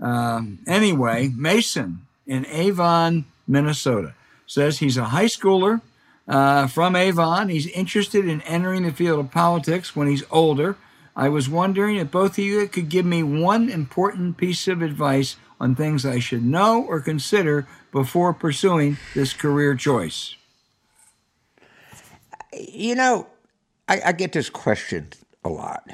[0.00, 4.14] Um, anyway, Mason in Avon, Minnesota,
[4.46, 5.80] says he's a high schooler
[6.28, 7.48] uh, from Avon.
[7.48, 10.76] He's interested in entering the field of politics when he's older.
[11.16, 15.36] I was wondering if both of you could give me one important piece of advice
[15.60, 20.36] on things I should know or consider before pursuing this career choice.
[22.52, 23.26] You know,
[23.88, 25.08] I, I get this question
[25.44, 25.90] a lot,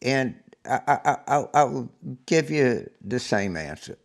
[0.00, 0.34] and
[0.64, 1.90] I, I, I'll-
[2.26, 3.98] give you the same answer.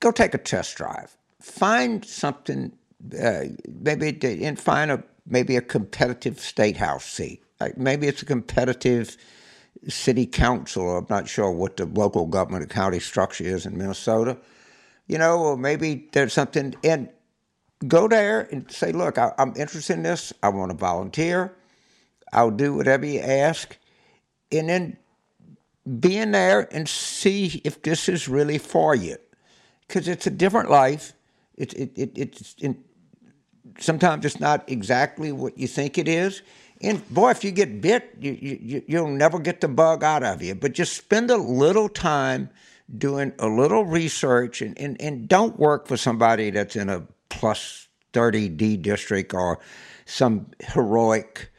[0.00, 1.16] Go take a test drive.
[1.40, 2.72] Find something,
[3.20, 7.42] uh, maybe and find a maybe a competitive state house seat.
[7.60, 9.16] Like maybe it's a competitive
[9.88, 10.98] city council.
[10.98, 14.38] I'm not sure what the local government or county structure is in Minnesota.
[15.06, 17.08] You know, or maybe there's something and
[17.86, 20.32] go there and say, look, I, I'm interested in this.
[20.42, 21.54] I want to volunteer.
[22.32, 23.76] I'll do whatever you ask.
[24.50, 24.96] And then
[25.98, 29.16] be in there and see if this is really for you.
[29.86, 31.12] Because it's a different life.
[31.56, 32.82] It, it, it, it's in,
[33.78, 36.42] sometimes it's not exactly what you think it is.
[36.80, 40.42] And boy, if you get bit, you, you, you'll never get the bug out of
[40.42, 40.54] you.
[40.54, 42.50] But just spend a little time
[42.98, 47.88] doing a little research and, and, and don't work for somebody that's in a plus
[48.12, 49.60] 30 D district or
[50.06, 51.51] some heroic,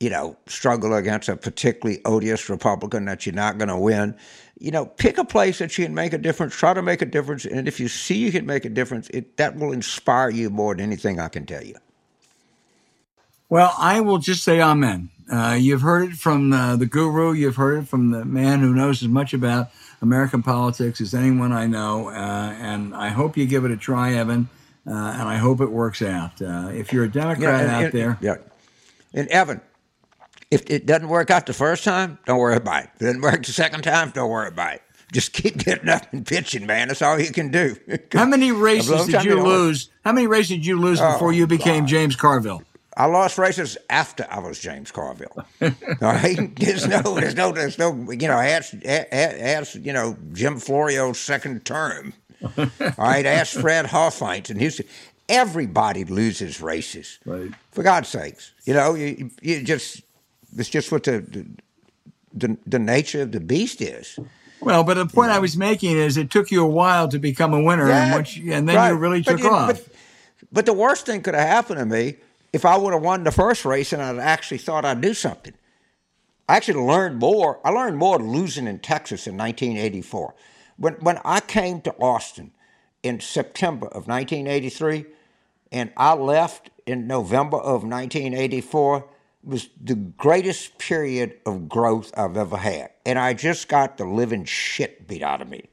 [0.00, 4.16] you know, struggle against a particularly odious Republican that you're not going to win.
[4.58, 7.06] You know, pick a place that you can make a difference, try to make a
[7.06, 7.44] difference.
[7.44, 10.74] And if you see you can make a difference, it, that will inspire you more
[10.74, 11.76] than anything I can tell you.
[13.48, 15.10] Well, I will just say amen.
[15.30, 17.32] Uh, you've heard it from uh, the guru.
[17.32, 19.70] You've heard it from the man who knows as much about
[20.00, 22.08] American politics as anyone I know.
[22.08, 24.48] Uh, and I hope you give it a try, Evan.
[24.86, 26.40] Uh, and I hope it works out.
[26.40, 28.18] Uh, if you're a Democrat and, out and, there.
[28.20, 28.36] Yeah.
[29.12, 29.60] And Evan,
[30.50, 32.90] if it doesn't work out the first time, don't worry about it.
[32.96, 34.82] If it doesn't work the second time, don't worry about it.
[35.12, 36.88] Just keep getting up and pitching, man.
[36.88, 37.76] That's all you can do.
[38.12, 39.90] How many races did you lose?
[40.04, 41.88] How many races did you lose oh, before Oh, you became God.
[41.88, 42.62] James Carville?
[42.96, 45.44] I lost races after I was James Carville.
[45.62, 50.16] All right, there's no, there's no, there's no, you know, ask, ask, ask you know,
[50.32, 52.12] Jim Florio's second term.
[52.42, 52.66] All
[52.98, 54.86] right, ask Fred Hofheinz in Houston.
[55.28, 57.20] Everybody loses races.
[57.24, 57.52] Right.
[57.70, 60.02] For God's sakes, you know, you, you just,
[60.56, 61.46] it's just what the, the,
[62.32, 64.18] the, the nature of the beast is.
[64.60, 67.54] Well, but the point I was making is it took you a while to become
[67.54, 68.88] a winner, and, once you, and then right.
[68.88, 69.68] you really But took you- off.
[69.68, 69.88] But,
[70.50, 72.16] but the worst thing could have happened to me
[72.52, 75.52] if I would have won the first race and I'd actually thought I'd do something.
[76.48, 77.60] I actually learned more.
[77.64, 80.34] I learned more losing in Texas in 1984.
[80.78, 82.52] When when I came to Austin
[83.02, 85.04] in September of 1983,
[85.70, 89.04] and I left in November of 1984
[89.44, 94.44] was the greatest period of growth I've ever had, and I just got the living
[94.44, 95.64] shit beat out of me.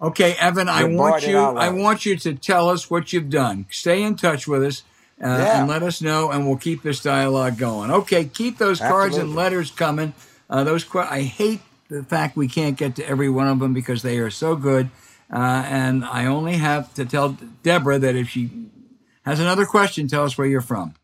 [0.00, 1.36] Okay, Evan, I want you.
[1.38, 1.80] I I love it.
[1.82, 3.66] want you to tell us what you've done.
[3.70, 4.82] Stay in touch with us
[5.22, 5.60] uh, Yeah.
[5.60, 7.90] and let us know, and we'll keep this dialogue going.
[7.92, 10.12] Okay, keep those cards and letters coming.
[10.50, 13.72] Uh, those que- I hate the fact we can't get to every one of them
[13.74, 14.90] because they are so good,
[15.32, 18.50] uh, and I only have to tell Deborah that if she
[19.24, 20.94] has another question, tell us where you're from.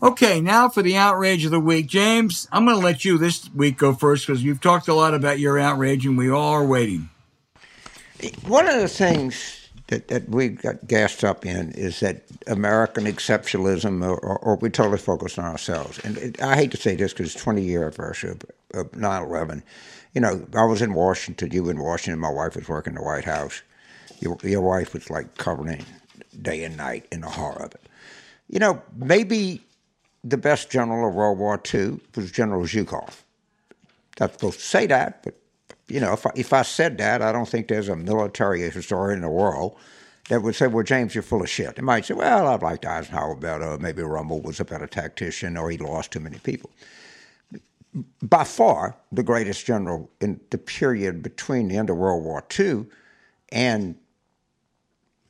[0.00, 1.88] Okay, now for the outrage of the week.
[1.88, 5.12] James, I'm going to let you this week go first because you've talked a lot
[5.12, 7.10] about your outrage and we all are waiting.
[8.46, 14.04] One of the things that, that we got gassed up in is that American exceptionalism,
[14.04, 15.98] or, or, or we totally focus on ourselves.
[16.04, 18.42] And it, I hate to say this because it's 20 year anniversary of,
[18.74, 19.62] of 9/11.
[20.14, 21.50] You know, I was in Washington.
[21.50, 22.20] You were in Washington.
[22.20, 23.62] My wife was working in the White House.
[24.20, 25.84] Your, your wife was like covering
[26.40, 27.82] day and night in the horror of it.
[28.48, 29.62] You know, maybe
[30.24, 33.22] the best general of World War II was General Zhukov.
[34.18, 35.34] Not supposed to say that, but
[35.86, 39.18] you know, if I, if I said that, I don't think there's a military historian
[39.18, 39.76] in the world
[40.28, 42.84] that would say, "Well, James, you're full of shit." They might say, "Well, I'd liked
[42.84, 43.78] Eisenhower better.
[43.78, 46.70] Maybe Rommel was a better tactician, or he lost too many people."
[48.22, 52.86] By far, the greatest general in the period between the end of World War II
[53.50, 53.96] and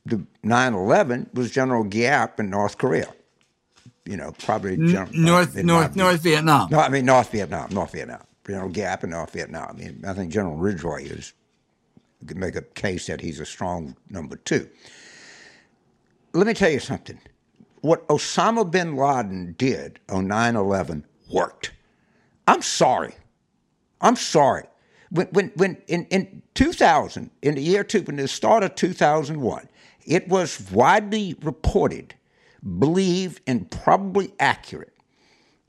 [0.05, 3.13] the 9/11 was General Giap in North Korea.
[4.09, 5.95] You know, probably General, uh, North in my North.
[5.95, 6.69] North Vietnam.
[6.71, 8.23] No, I mean North Vietnam, North Vietnam.
[8.45, 9.67] General Giap in North Vietnam.
[9.69, 11.33] I mean, I think General Ridgway is
[12.25, 14.67] could make a case that he's a strong number two.
[16.33, 17.19] Let me tell you something.
[17.81, 21.71] What Osama bin Laden did on 9/11 worked.
[22.47, 23.13] I'm sorry.
[24.01, 24.63] I'm sorry.
[25.11, 29.69] When, when, when in, in 2000, in the year two, when the start of 2001,
[30.05, 32.15] it was widely reported,
[32.79, 34.93] believed, and probably accurate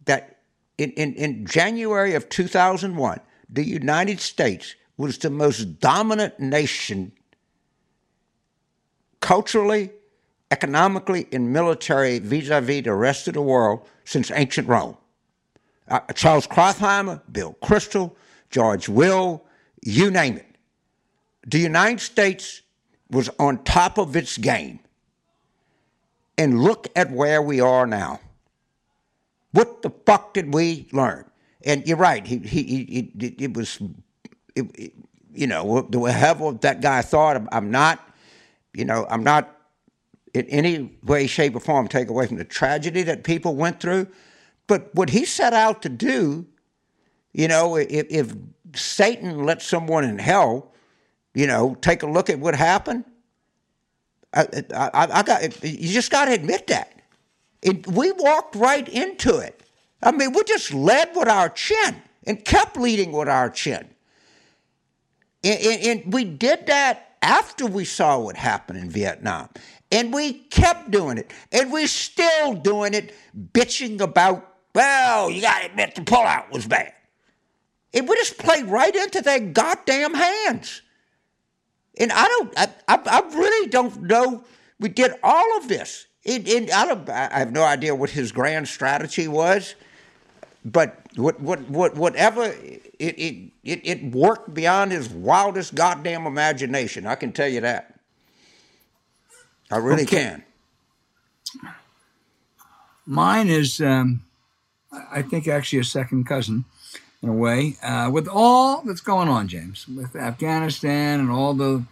[0.04, 0.40] that
[0.78, 7.12] in, in, in January of 2001, the United States was the most dominant nation
[9.20, 9.90] culturally,
[10.50, 14.96] economically, and military vis a vis the rest of the world since ancient Rome.
[15.88, 18.14] Uh, Charles Krauthammer, Bill Kristol,
[18.50, 19.44] George Will,
[19.82, 20.46] you name it.
[21.46, 22.62] The United States
[23.10, 24.80] was on top of its game.
[26.38, 28.20] And look at where we are now.
[29.52, 31.24] What the fuck did we learn?
[31.64, 32.26] And you're right.
[32.26, 33.80] He, he, he, he it was,
[34.56, 34.92] it, it-
[35.32, 37.36] you know, the that guy thought.
[37.36, 38.00] I'm, I'm not,
[38.74, 39.56] you know, I'm not
[40.34, 44.08] in any way, shape, or form take away from the tragedy that people went through.
[44.66, 46.46] But what he set out to do
[47.32, 48.34] You know, if, if
[48.74, 50.72] Satan let someone in hell,
[51.34, 53.04] you know, take a look at what happened.
[54.32, 57.02] I, I, I got you just got to admit that.
[57.62, 59.62] It, we walked right into it.
[60.02, 63.88] I mean, we just led with our chin and kept leading with our chin.
[65.44, 69.48] And, and, and, we did that after we saw what happened in Vietnam.
[69.92, 71.32] And we kept doing it.
[71.50, 73.14] And we're still doing it,
[73.52, 76.92] bitching about, well, you got to admit the pullout was bad.
[77.92, 80.82] And we just played right into their goddamn hands.
[82.00, 84.42] And I don't, I, I, I really don't know.
[84.80, 86.06] We did all of this.
[86.24, 89.74] It, it, I, don't, I have no idea what his grand strategy was,
[90.64, 97.06] but what, what, what, whatever, it, it, it, it worked beyond his wildest goddamn imagination.
[97.06, 98.00] I can tell you that.
[99.70, 100.16] I really okay.
[100.16, 100.44] can.
[103.06, 104.24] Mine is, um,
[104.90, 106.64] I think, actually a second cousin
[107.22, 111.84] in a way, uh, with all that's going on, James, with Afghanistan and all the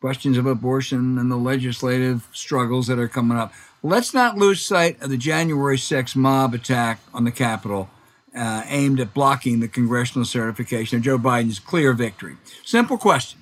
[0.00, 3.52] questions of abortion and the legislative struggles that are coming up.
[3.82, 7.88] Let's not lose sight of the January 6th mob attack on the Capitol
[8.36, 12.36] uh, aimed at blocking the congressional certification of Joe Biden's clear victory.
[12.64, 13.40] Simple question.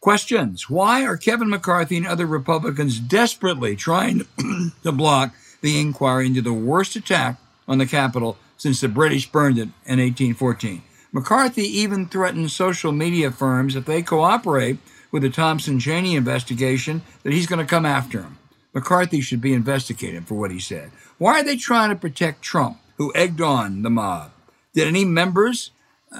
[0.00, 0.68] Questions.
[0.68, 4.26] Why are Kevin McCarthy and other Republicans desperately trying
[4.82, 7.36] to block the inquiry into the worst attack
[7.68, 10.82] on the Capitol since the British burned it in 1814.
[11.10, 14.78] McCarthy even threatened social media firms if they cooperate
[15.10, 18.38] with the Thompson Cheney investigation that he's going to come after them.
[18.72, 20.92] McCarthy should be investigated for what he said.
[21.18, 24.30] Why are they trying to protect Trump, who egged on the mob?
[24.74, 25.72] Did any members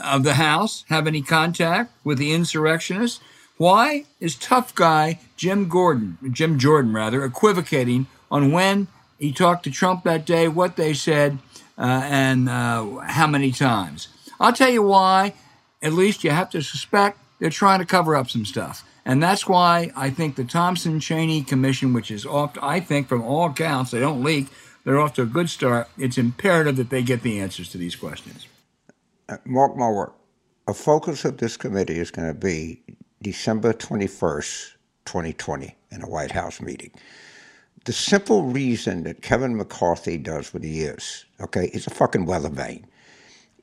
[0.02, 3.20] of the House have any contact with the insurrectionists?
[3.56, 9.70] Why is tough guy Jim Gordon, Jim Jordan rather, equivocating on when he talked to
[9.70, 11.38] Trump that day, what they said,
[11.78, 14.08] uh, and uh, how many times.
[14.40, 15.34] I'll tell you why.
[15.82, 18.84] At least you have to suspect they're trying to cover up some stuff.
[19.04, 23.22] And that's why I think the Thompson Cheney Commission, which is off, I think from
[23.22, 24.46] all accounts, they don't leak,
[24.84, 25.88] they're off to a good start.
[25.98, 28.46] It's imperative that they get the answers to these questions.
[29.28, 30.12] Uh, mark my word.
[30.68, 32.80] A focus of this committee is going to be
[33.20, 36.92] December 21st, 2020, in a White House meeting
[37.84, 42.48] the simple reason that Kevin McCarthy does what he is, okay, is a fucking weather
[42.48, 42.86] vane,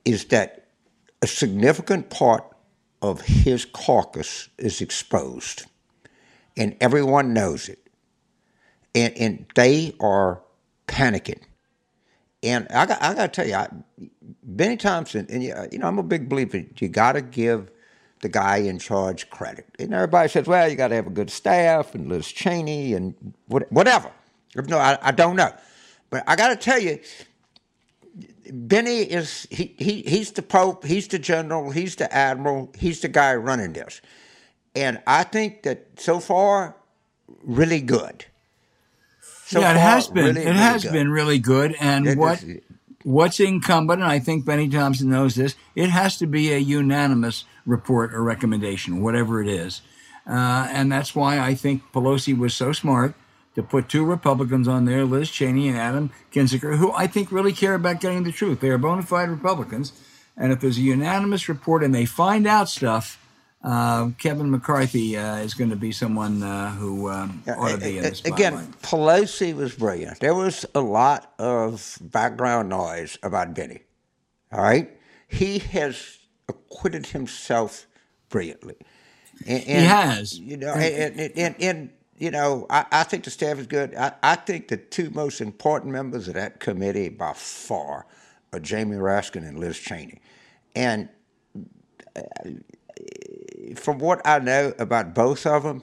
[0.05, 0.67] is that
[1.21, 2.43] a significant part
[3.01, 5.65] of his caucus is exposed,
[6.57, 7.79] and everyone knows it,
[8.95, 10.41] and and they are
[10.87, 11.41] panicking.
[12.41, 13.67] And I got, I got to tell you, I,
[14.45, 16.63] many times, and, and you know, I'm a big believer.
[16.77, 17.69] You got to give
[18.21, 19.65] the guy in charge credit.
[19.77, 23.33] And everybody says, well, you got to have a good staff and Liz Cheney and
[23.47, 24.11] whatever.
[24.55, 25.51] No, I, I don't know.
[26.09, 26.99] But I got to tell you,
[28.51, 33.07] Bennie is, he, he, he's the Pope, he's the general, he's the admiral, he's the
[33.07, 34.01] guy running this.
[34.75, 36.75] And I think that so far,
[37.43, 38.25] really good.
[39.45, 40.25] So yeah, it far, has been.
[40.25, 40.93] Really, it really has good.
[40.93, 41.75] been really good.
[41.79, 42.43] And it, what
[43.03, 47.45] what's incumbent, and I think Bennie Thompson knows this, it has to be a unanimous
[47.65, 49.81] report or recommendation, whatever it is.
[50.27, 53.15] Uh, and that's why I think Pelosi was so smart
[53.55, 57.53] to put two Republicans on there, Liz Cheney and Adam Kinzinger, who I think really
[57.53, 58.59] care about getting the truth.
[58.59, 59.93] They are bona fide Republicans.
[60.37, 63.19] And if there's a unanimous report and they find out stuff,
[63.61, 67.97] uh, Kevin McCarthy uh, is going to be someone uh, who um, ought to be
[67.97, 68.39] in the spotlight.
[68.39, 70.21] Again, Pelosi was brilliant.
[70.21, 73.81] There was a lot of background noise about Bennie.
[74.53, 74.89] All right,
[75.27, 77.85] he has acquitted himself
[78.29, 78.77] brilliantly.
[79.45, 81.89] And, and, he has, you know, and, and, and
[82.19, 83.95] you know, I, I, think the staff is good.
[83.95, 88.05] I, I, think the two most important members of that committee by far
[88.51, 90.19] are Jamie Raskin and Liz Cheney.
[90.75, 91.07] And
[92.15, 92.21] uh,
[93.75, 95.81] from what I know about both of them,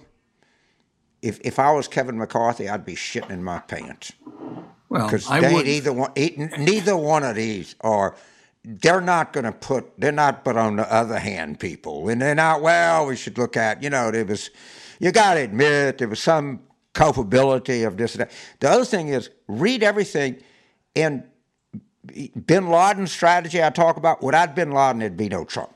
[1.23, 4.13] if, if I was Kevin McCarthy, I'd be shitting in my pants.
[4.91, 5.67] Well, because would...
[5.67, 8.15] either one, neither one of these are.
[8.69, 9.93] They're not going to put.
[9.99, 10.45] They're not.
[10.45, 12.63] But on the other hand, people, and they're not.
[12.63, 13.83] Well, we should look at.
[13.83, 14.51] You know, there was
[14.99, 16.61] you got to admit there was some
[16.97, 18.33] culpability of this and that.
[18.61, 20.43] The other thing is read everything.
[20.95, 21.25] And
[22.47, 25.73] Bin Laden's strategy I talk about, without Bin Laden, there'd be no Trump.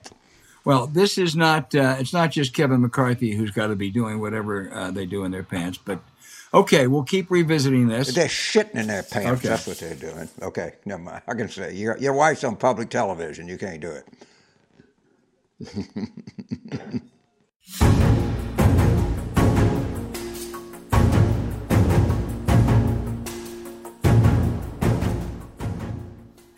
[0.64, 4.21] Well, this is not, uh, it's not just Kevin McCarthy who's got to be doing
[4.21, 6.01] whatever uh, they do in their pants, but
[6.53, 8.14] okay, we'll keep revisiting this.
[8.14, 9.41] They're shitting in their pants.
[9.41, 9.49] Okay.
[9.49, 10.29] That's what they're doing.
[10.43, 11.23] Okay, never mind.
[11.27, 13.49] I can say, your, your wife's on public television.
[13.49, 14.07] You can't do it.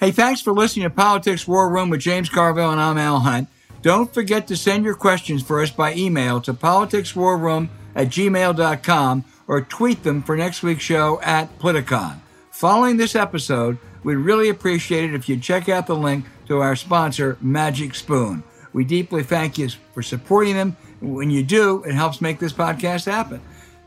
[0.03, 3.48] Hey, thanks for listening to Politics War Room with James Carville and I'm Al Hunt.
[3.82, 9.61] Don't forget to send your questions for us by email to politicswarroom at gmail.com or
[9.61, 12.18] tweet them for next week's show at Politicon.
[12.50, 16.74] Following this episode, we'd really appreciate it if you'd check out the link to our
[16.74, 18.42] sponsor, Magic Spoon.
[18.72, 20.76] We deeply thank you for supporting them.
[21.00, 23.40] When you do, it helps make this podcast happen.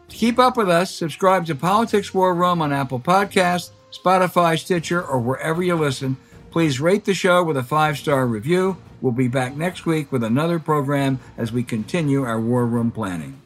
[0.08, 5.02] To keep up with us, subscribe to Politics War Room on Apple Podcasts, Spotify, Stitcher,
[5.02, 6.18] or wherever you listen.
[6.52, 8.78] Please rate the show with a five star review.
[9.02, 13.42] We'll be back next week with another program as we continue our War Room planning.